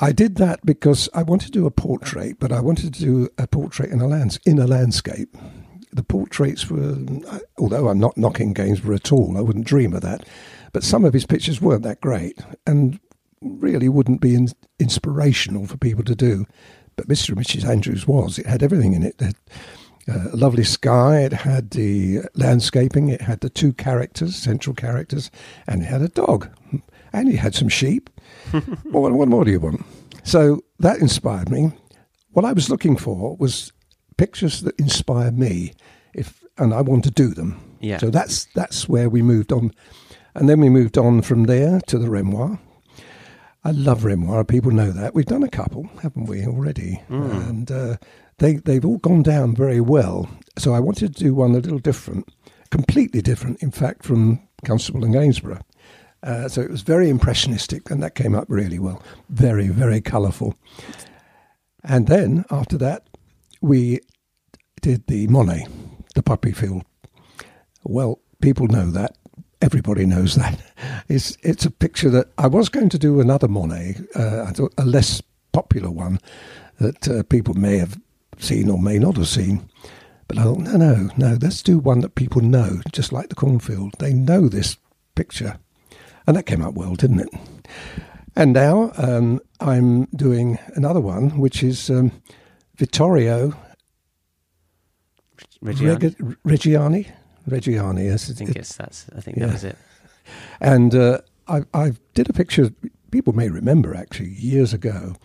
I 0.00 0.12
did 0.12 0.36
that 0.36 0.64
because 0.64 1.08
I 1.14 1.22
wanted 1.22 1.46
to 1.46 1.52
do 1.52 1.66
a 1.66 1.70
portrait, 1.70 2.38
but 2.40 2.52
I 2.52 2.60
wanted 2.60 2.92
to 2.94 3.00
do 3.00 3.28
a 3.38 3.46
portrait 3.46 3.90
in 3.90 4.00
a, 4.00 4.08
lands- 4.08 4.40
in 4.44 4.58
a 4.58 4.66
landscape. 4.66 5.36
The 5.92 6.02
portraits 6.02 6.68
were, 6.68 6.96
although 7.58 7.88
I'm 7.88 8.00
not 8.00 8.18
knocking 8.18 8.52
Gainsborough 8.52 8.96
at 8.96 9.12
all, 9.12 9.38
I 9.38 9.40
wouldn't 9.40 9.66
dream 9.66 9.94
of 9.94 10.02
that, 10.02 10.26
but 10.72 10.82
some 10.82 11.04
of 11.04 11.12
his 11.14 11.26
pictures 11.26 11.60
weren't 11.60 11.84
that 11.84 12.00
great 12.00 12.40
and 12.66 12.98
really 13.40 13.88
wouldn't 13.88 14.20
be 14.20 14.34
in- 14.34 14.48
inspirational 14.80 15.66
for 15.66 15.76
people 15.76 16.02
to 16.04 16.16
do. 16.16 16.46
But 16.96 17.08
Mr. 17.08 17.30
and 17.30 17.38
Mrs. 17.38 17.64
Andrews 17.68 18.06
was. 18.06 18.38
It 18.38 18.46
had 18.46 18.62
everything 18.62 18.94
in 18.94 19.02
it. 19.04 19.14
It 19.20 19.36
uh, 20.06 20.28
a 20.32 20.36
lovely 20.36 20.64
sky, 20.64 21.20
it 21.20 21.32
had 21.32 21.70
the 21.70 22.20
landscaping, 22.34 23.08
it 23.08 23.22
had 23.22 23.40
the 23.40 23.48
two 23.48 23.72
characters, 23.72 24.36
central 24.36 24.74
characters, 24.74 25.30
and 25.66 25.82
it 25.82 25.86
had 25.86 26.02
a 26.02 26.08
dog. 26.08 26.48
And 27.12 27.28
it 27.28 27.36
had 27.38 27.54
some 27.54 27.70
sheep. 27.70 28.10
What, 28.90 29.12
what 29.12 29.28
more 29.28 29.44
do 29.44 29.50
you 29.50 29.60
want? 29.60 29.84
So 30.22 30.62
that 30.78 30.98
inspired 30.98 31.50
me. 31.50 31.72
What 32.30 32.44
I 32.44 32.52
was 32.52 32.70
looking 32.70 32.96
for 32.96 33.36
was 33.36 33.72
pictures 34.16 34.62
that 34.62 34.78
inspire 34.78 35.30
me, 35.30 35.72
if 36.14 36.42
and 36.58 36.72
I 36.72 36.80
want 36.80 37.04
to 37.04 37.10
do 37.10 37.28
them. 37.34 37.60
Yeah. 37.80 37.98
So 37.98 38.10
that's 38.10 38.46
that's 38.54 38.88
where 38.88 39.08
we 39.08 39.22
moved 39.22 39.52
on, 39.52 39.70
and 40.34 40.48
then 40.48 40.60
we 40.60 40.68
moved 40.68 40.98
on 40.98 41.22
from 41.22 41.44
there 41.44 41.80
to 41.86 41.98
the 41.98 42.08
Renoir. 42.10 42.58
I 43.64 43.70
love 43.70 44.04
Renoir. 44.04 44.44
People 44.44 44.72
know 44.72 44.90
that 44.90 45.14
we've 45.14 45.24
done 45.24 45.42
a 45.42 45.48
couple, 45.48 45.88
haven't 46.02 46.26
we 46.26 46.44
already? 46.46 47.02
And 47.08 47.70
uh, 47.70 47.96
they 48.38 48.56
they've 48.56 48.84
all 48.84 48.98
gone 48.98 49.22
down 49.22 49.54
very 49.54 49.80
well. 49.80 50.28
So 50.58 50.74
I 50.74 50.80
wanted 50.80 51.16
to 51.16 51.24
do 51.24 51.34
one 51.34 51.52
a 51.52 51.58
little 51.58 51.78
different, 51.78 52.28
completely 52.70 53.22
different, 53.22 53.62
in 53.62 53.70
fact, 53.70 54.04
from 54.04 54.40
Constable 54.64 55.04
and 55.04 55.14
Gainsborough. 55.14 55.60
Uh, 56.24 56.48
so 56.48 56.62
it 56.62 56.70
was 56.70 56.82
very 56.82 57.10
impressionistic, 57.10 57.90
and 57.90 58.02
that 58.02 58.14
came 58.14 58.34
up 58.34 58.46
really 58.48 58.78
well. 58.78 59.02
Very, 59.28 59.68
very 59.68 60.00
colourful. 60.00 60.54
And 61.84 62.06
then 62.08 62.46
after 62.50 62.78
that, 62.78 63.06
we 63.60 64.00
did 64.80 65.06
the 65.06 65.26
Monet, 65.26 65.66
the 66.14 66.22
poppy 66.22 66.52
field. 66.52 66.84
Well, 67.84 68.20
people 68.40 68.66
know 68.68 68.90
that. 68.90 69.16
Everybody 69.60 70.06
knows 70.06 70.34
that. 70.34 70.58
It's 71.06 71.36
it's 71.42 71.66
a 71.66 71.70
picture 71.70 72.08
that 72.10 72.28
I 72.38 72.46
was 72.46 72.70
going 72.70 72.88
to 72.88 72.98
do 72.98 73.20
another 73.20 73.46
Monet, 73.46 73.96
uh, 74.14 74.50
a 74.78 74.84
less 74.84 75.22
popular 75.52 75.90
one 75.90 76.18
that 76.80 77.08
uh, 77.08 77.22
people 77.24 77.54
may 77.54 77.76
have 77.76 78.00
seen 78.38 78.70
or 78.70 78.78
may 78.78 78.98
not 78.98 79.16
have 79.16 79.28
seen. 79.28 79.68
But 80.28 80.38
I 80.38 80.44
thought, 80.44 80.60
no, 80.60 80.76
no, 80.76 81.10
no, 81.18 81.38
let's 81.40 81.62
do 81.62 81.78
one 81.78 82.00
that 82.00 82.14
people 82.14 82.40
know, 82.40 82.80
just 82.92 83.12
like 83.12 83.28
the 83.28 83.34
cornfield. 83.34 83.94
They 83.98 84.14
know 84.14 84.48
this 84.48 84.78
picture. 85.14 85.58
And 86.26 86.36
that 86.36 86.44
came 86.46 86.62
out 86.62 86.74
well, 86.74 86.94
didn't 86.94 87.20
it? 87.20 87.28
And 88.36 88.52
now 88.52 88.92
um, 88.96 89.40
I'm 89.60 90.04
doing 90.06 90.58
another 90.74 91.00
one, 91.00 91.38
which 91.38 91.62
is 91.62 91.90
um, 91.90 92.10
Vittorio 92.76 93.52
Reggiani? 95.62 96.02
Reg- 96.02 96.36
Reggiani. 96.44 97.06
Reggiani, 97.48 98.04
yes. 98.04 98.30
I 98.30 98.34
think 98.34 98.56
it's 98.56 98.76
that's. 98.76 99.06
I 99.16 99.20
think 99.20 99.36
Yeah. 99.38 99.46
that 99.46 99.52
was 99.52 99.64
it. 99.64 99.76
And 100.60 100.94
uh, 100.94 101.18
I, 101.48 101.64
I 101.74 101.92
did 102.14 102.30
a 102.30 102.32
picture, 102.32 102.70
people 103.10 103.34
may 103.34 103.50
remember 103.50 103.94
actually, 103.94 104.30
years 104.30 104.72
ago. 104.72 105.16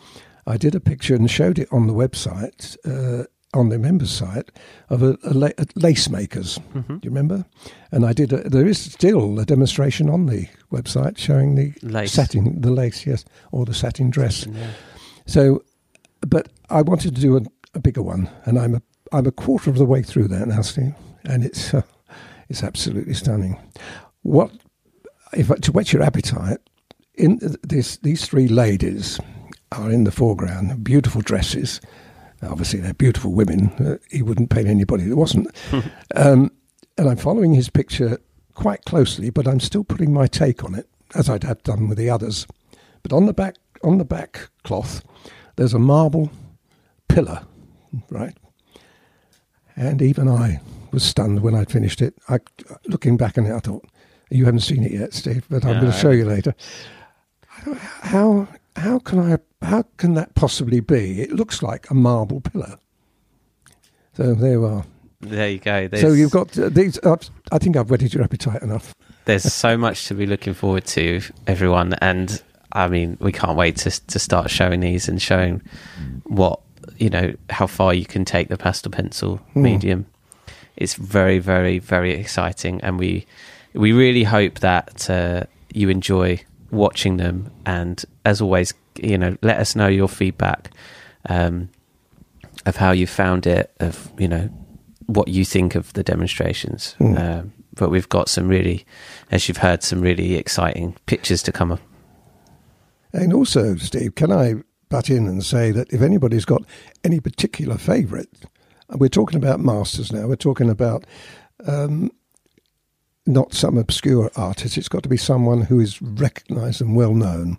I 0.45 0.57
did 0.57 0.75
a 0.75 0.81
picture 0.81 1.15
and 1.15 1.31
showed 1.31 1.57
it 1.57 1.69
on 1.71 1.87
the 1.87 1.93
website 1.93 2.75
uh, 2.85 3.23
on 3.53 3.69
the 3.69 3.79
members 3.79 4.11
site 4.11 4.51
of 4.89 5.01
a, 5.01 5.17
a, 5.23 5.33
la- 5.33 5.47
a 5.57 5.65
lace 5.75 6.09
makers. 6.09 6.59
Mm-hmm. 6.73 6.97
Do 6.97 6.99
you 7.03 7.09
remember? 7.09 7.45
And 7.91 8.05
I 8.05 8.13
did. 8.13 8.31
A, 8.33 8.47
there 8.49 8.67
is 8.67 8.79
still 8.79 9.39
a 9.39 9.45
demonstration 9.45 10.09
on 10.09 10.27
the 10.27 10.47
website 10.71 11.17
showing 11.17 11.55
the 11.55 11.73
Lace. 11.81 12.13
satin, 12.13 12.61
the 12.61 12.71
lace, 12.71 13.05
yes, 13.07 13.25
or 13.51 13.65
the 13.65 13.73
satin 13.73 14.09
dress. 14.11 14.45
Yeah. 14.45 14.71
So, 15.25 15.63
but 16.21 16.49
I 16.69 16.81
wanted 16.81 17.15
to 17.15 17.21
do 17.21 17.37
a, 17.37 17.41
a 17.73 17.79
bigger 17.79 18.03
one, 18.03 18.29
and 18.45 18.59
I'm 18.59 18.75
a 18.75 18.81
I'm 19.11 19.25
a 19.25 19.31
quarter 19.31 19.69
of 19.71 19.77
the 19.77 19.85
way 19.85 20.03
through 20.03 20.27
that 20.27 20.47
now, 20.47 20.61
Steve, 20.61 20.93
and 21.23 21.43
it's 21.43 21.73
uh, 21.73 21.81
it's 22.49 22.63
absolutely 22.63 23.13
stunning. 23.15 23.57
What 24.21 24.51
if 25.33 25.47
to 25.47 25.71
whet 25.71 25.91
your 25.93 26.03
appetite? 26.03 26.59
In 27.15 27.39
this, 27.63 27.97
these 27.97 28.25
three 28.25 28.47
ladies 28.47 29.19
are 29.73 29.91
in 29.91 30.03
the 30.05 30.11
foreground, 30.11 30.83
beautiful 30.83 31.21
dresses. 31.21 31.81
Obviously, 32.41 32.79
they're 32.79 32.93
beautiful 32.93 33.31
women. 33.33 33.69
Uh, 33.73 33.97
he 34.09 34.21
wouldn't 34.21 34.49
paint 34.49 34.67
anybody 34.67 35.03
that 35.05 35.15
wasn't. 35.15 35.47
um, 36.15 36.51
and 36.97 37.09
I'm 37.09 37.17
following 37.17 37.53
his 37.53 37.69
picture 37.69 38.17
quite 38.53 38.83
closely, 38.85 39.29
but 39.29 39.47
I'm 39.47 39.59
still 39.59 39.83
putting 39.83 40.13
my 40.13 40.27
take 40.27 40.63
on 40.63 40.75
it, 40.75 40.87
as 41.15 41.29
I'd 41.29 41.43
have 41.43 41.61
done 41.63 41.87
with 41.89 41.97
the 41.97 42.09
others. 42.09 42.47
But 43.03 43.13
on 43.13 43.25
the 43.25 43.33
back, 43.33 43.55
on 43.83 43.97
the 43.97 44.05
back 44.05 44.49
cloth, 44.63 45.03
there's 45.55 45.73
a 45.73 45.79
marble 45.79 46.31
pillar, 47.07 47.43
right? 48.09 48.35
And 49.75 50.01
even 50.01 50.27
I 50.27 50.59
was 50.91 51.03
stunned 51.03 51.41
when 51.41 51.55
I'd 51.55 51.71
finished 51.71 52.01
it. 52.01 52.15
I, 52.27 52.39
looking 52.87 53.15
back 53.17 53.37
on 53.37 53.45
it, 53.45 53.53
I 53.53 53.59
thought, 53.59 53.85
"You 54.29 54.45
haven't 54.45 54.61
seen 54.61 54.83
it 54.83 54.91
yet, 54.91 55.13
Steve, 55.13 55.45
but 55.49 55.63
I'm 55.63 55.75
No, 55.75 55.81
going 55.81 55.91
to 55.93 55.97
show 55.97 56.11
you 56.11 56.25
later." 56.25 56.53
How 58.01 58.47
how 58.79 58.99
can 58.99 59.19
I 59.19 59.37
how 59.65 59.83
can 59.97 60.13
that 60.15 60.35
possibly 60.35 60.79
be? 60.79 61.21
It 61.21 61.31
looks 61.31 61.61
like 61.61 61.89
a 61.89 61.93
marble 61.93 62.41
pillar. 62.41 62.77
So 64.13 64.33
there 64.33 64.51
you 64.51 64.65
are. 64.65 64.85
There 65.21 65.49
you 65.49 65.59
go. 65.59 65.87
There's, 65.87 66.01
So 66.01 66.13
you've 66.13 66.31
got 66.31 66.57
uh, 66.57 66.69
these. 66.69 66.97
Uh, 67.03 67.17
I 67.51 67.57
think 67.57 67.75
I've 67.75 67.89
whetted 67.89 68.13
your 68.13 68.23
appetite 68.23 68.61
enough. 68.61 68.93
there's 69.25 69.43
so 69.53 69.77
much 69.77 70.05
to 70.07 70.13
be 70.13 70.25
looking 70.25 70.53
forward 70.53 70.85
to, 70.87 71.21
everyone, 71.45 71.93
and 72.01 72.41
I 72.71 72.87
mean, 72.87 73.17
we 73.19 73.31
can't 73.31 73.57
wait 73.57 73.75
to 73.77 73.91
to 74.07 74.19
start 74.19 74.49
showing 74.49 74.79
these 74.79 75.09
and 75.09 75.21
showing 75.21 75.61
what 76.23 76.61
you 76.97 77.09
know 77.09 77.33
how 77.49 77.67
far 77.67 77.93
you 77.93 78.05
can 78.05 78.23
take 78.25 78.47
the 78.47 78.57
pastel 78.57 78.91
pencil 78.91 79.37
Hmm. 79.53 79.61
medium. 79.61 80.05
It's 80.77 80.93
very, 80.95 81.39
very, 81.39 81.79
very 81.79 82.13
exciting, 82.13 82.79
and 82.81 82.97
we 82.97 83.25
we 83.73 83.91
really 83.91 84.23
hope 84.23 84.59
that 84.61 85.09
uh, 85.09 85.43
you 85.73 85.89
enjoy 85.89 86.39
watching 86.71 87.17
them. 87.17 87.51
And 87.65 88.03
as 88.25 88.41
always, 88.41 88.73
you 88.95 89.17
know, 89.17 89.37
let 89.41 89.57
us 89.59 89.75
know 89.75 89.87
your 89.87 90.07
feedback 90.07 90.71
um, 91.27 91.69
of 92.65 92.75
how 92.75 92.91
you 92.91 93.07
found 93.07 93.47
it, 93.47 93.73
of 93.79 94.11
you 94.17 94.27
know 94.27 94.49
what 95.05 95.27
you 95.27 95.43
think 95.43 95.75
of 95.75 95.91
the 95.93 96.03
demonstrations. 96.03 96.95
Mm. 96.99 97.19
Um, 97.19 97.53
but 97.73 97.89
we've 97.89 98.09
got 98.09 98.29
some 98.29 98.47
really, 98.47 98.85
as 99.31 99.47
you've 99.47 99.57
heard, 99.57 99.83
some 99.83 100.01
really 100.01 100.35
exciting 100.35 100.95
pictures 101.05 101.41
to 101.43 101.51
come 101.51 101.71
up. 101.71 101.79
And 103.13 103.33
also, 103.33 103.75
Steve, 103.77 104.15
can 104.15 104.31
I 104.31 104.55
butt 104.89 105.09
in 105.09 105.27
and 105.27 105.43
say 105.43 105.71
that 105.71 105.91
if 105.93 106.01
anybody's 106.01 106.45
got 106.45 106.63
any 107.03 107.19
particular 107.19 107.77
favourite, 107.77 108.27
we're 108.89 109.07
talking 109.07 109.37
about 109.37 109.59
masters 109.59 110.11
now. 110.11 110.27
We're 110.27 110.35
talking 110.35 110.69
about 110.69 111.05
um, 111.67 112.11
not 113.29 113.53
some 113.53 113.77
obscure 113.77 114.31
artist. 114.35 114.77
It's 114.77 114.89
got 114.89 115.03
to 115.03 115.09
be 115.09 115.17
someone 115.17 115.61
who 115.61 115.79
is 115.79 116.01
recognised 116.01 116.81
and 116.81 116.95
well 116.95 117.13
known. 117.13 117.57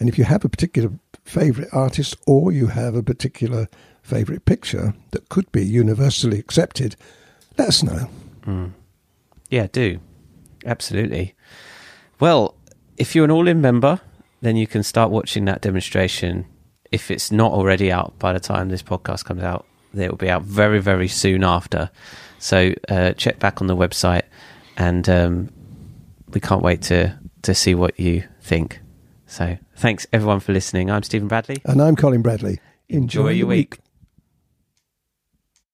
And 0.00 0.08
if 0.08 0.18
you 0.18 0.24
have 0.24 0.44
a 0.44 0.48
particular 0.48 0.90
favourite 1.24 1.68
artist 1.72 2.16
or 2.26 2.52
you 2.52 2.68
have 2.68 2.94
a 2.94 3.02
particular 3.02 3.68
favourite 4.02 4.44
picture 4.44 4.94
that 5.10 5.28
could 5.28 5.50
be 5.52 5.64
universally 5.64 6.38
accepted, 6.38 6.96
let 7.58 7.68
us 7.68 7.82
know. 7.82 8.72
Yeah, 9.50 9.66
do. 9.70 10.00
Absolutely. 10.64 11.34
Well, 12.20 12.54
if 12.96 13.14
you're 13.14 13.24
an 13.24 13.30
all 13.30 13.48
in 13.48 13.60
member, 13.60 14.00
then 14.40 14.56
you 14.56 14.66
can 14.66 14.82
start 14.82 15.10
watching 15.10 15.44
that 15.46 15.60
demonstration. 15.60 16.46
If 16.92 17.10
it's 17.10 17.32
not 17.32 17.52
already 17.52 17.90
out 17.90 18.18
by 18.18 18.32
the 18.32 18.40
time 18.40 18.68
this 18.68 18.82
podcast 18.82 19.24
comes 19.24 19.42
out, 19.42 19.66
it 19.94 20.10
will 20.10 20.18
be 20.18 20.30
out 20.30 20.42
very, 20.42 20.80
very 20.80 21.08
soon 21.08 21.44
after. 21.44 21.90
So 22.38 22.74
uh, 22.88 23.12
check 23.12 23.38
back 23.38 23.60
on 23.60 23.68
the 23.68 23.76
website, 23.76 24.22
and 24.76 25.08
um, 25.08 25.50
we 26.32 26.40
can't 26.40 26.62
wait 26.62 26.82
to, 26.82 27.18
to 27.42 27.54
see 27.54 27.74
what 27.74 27.98
you 27.98 28.24
think. 28.40 28.80
So 29.26 29.58
thanks 29.76 30.06
everyone 30.12 30.40
for 30.40 30.52
listening. 30.52 30.90
I'm 30.90 31.02
Stephen 31.02 31.28
Bradley. 31.28 31.62
And 31.64 31.80
I'm 31.80 31.96
Colin 31.96 32.22
Bradley. 32.22 32.60
Enjoy 32.88 33.30
your 33.30 33.46
week. 33.46 33.78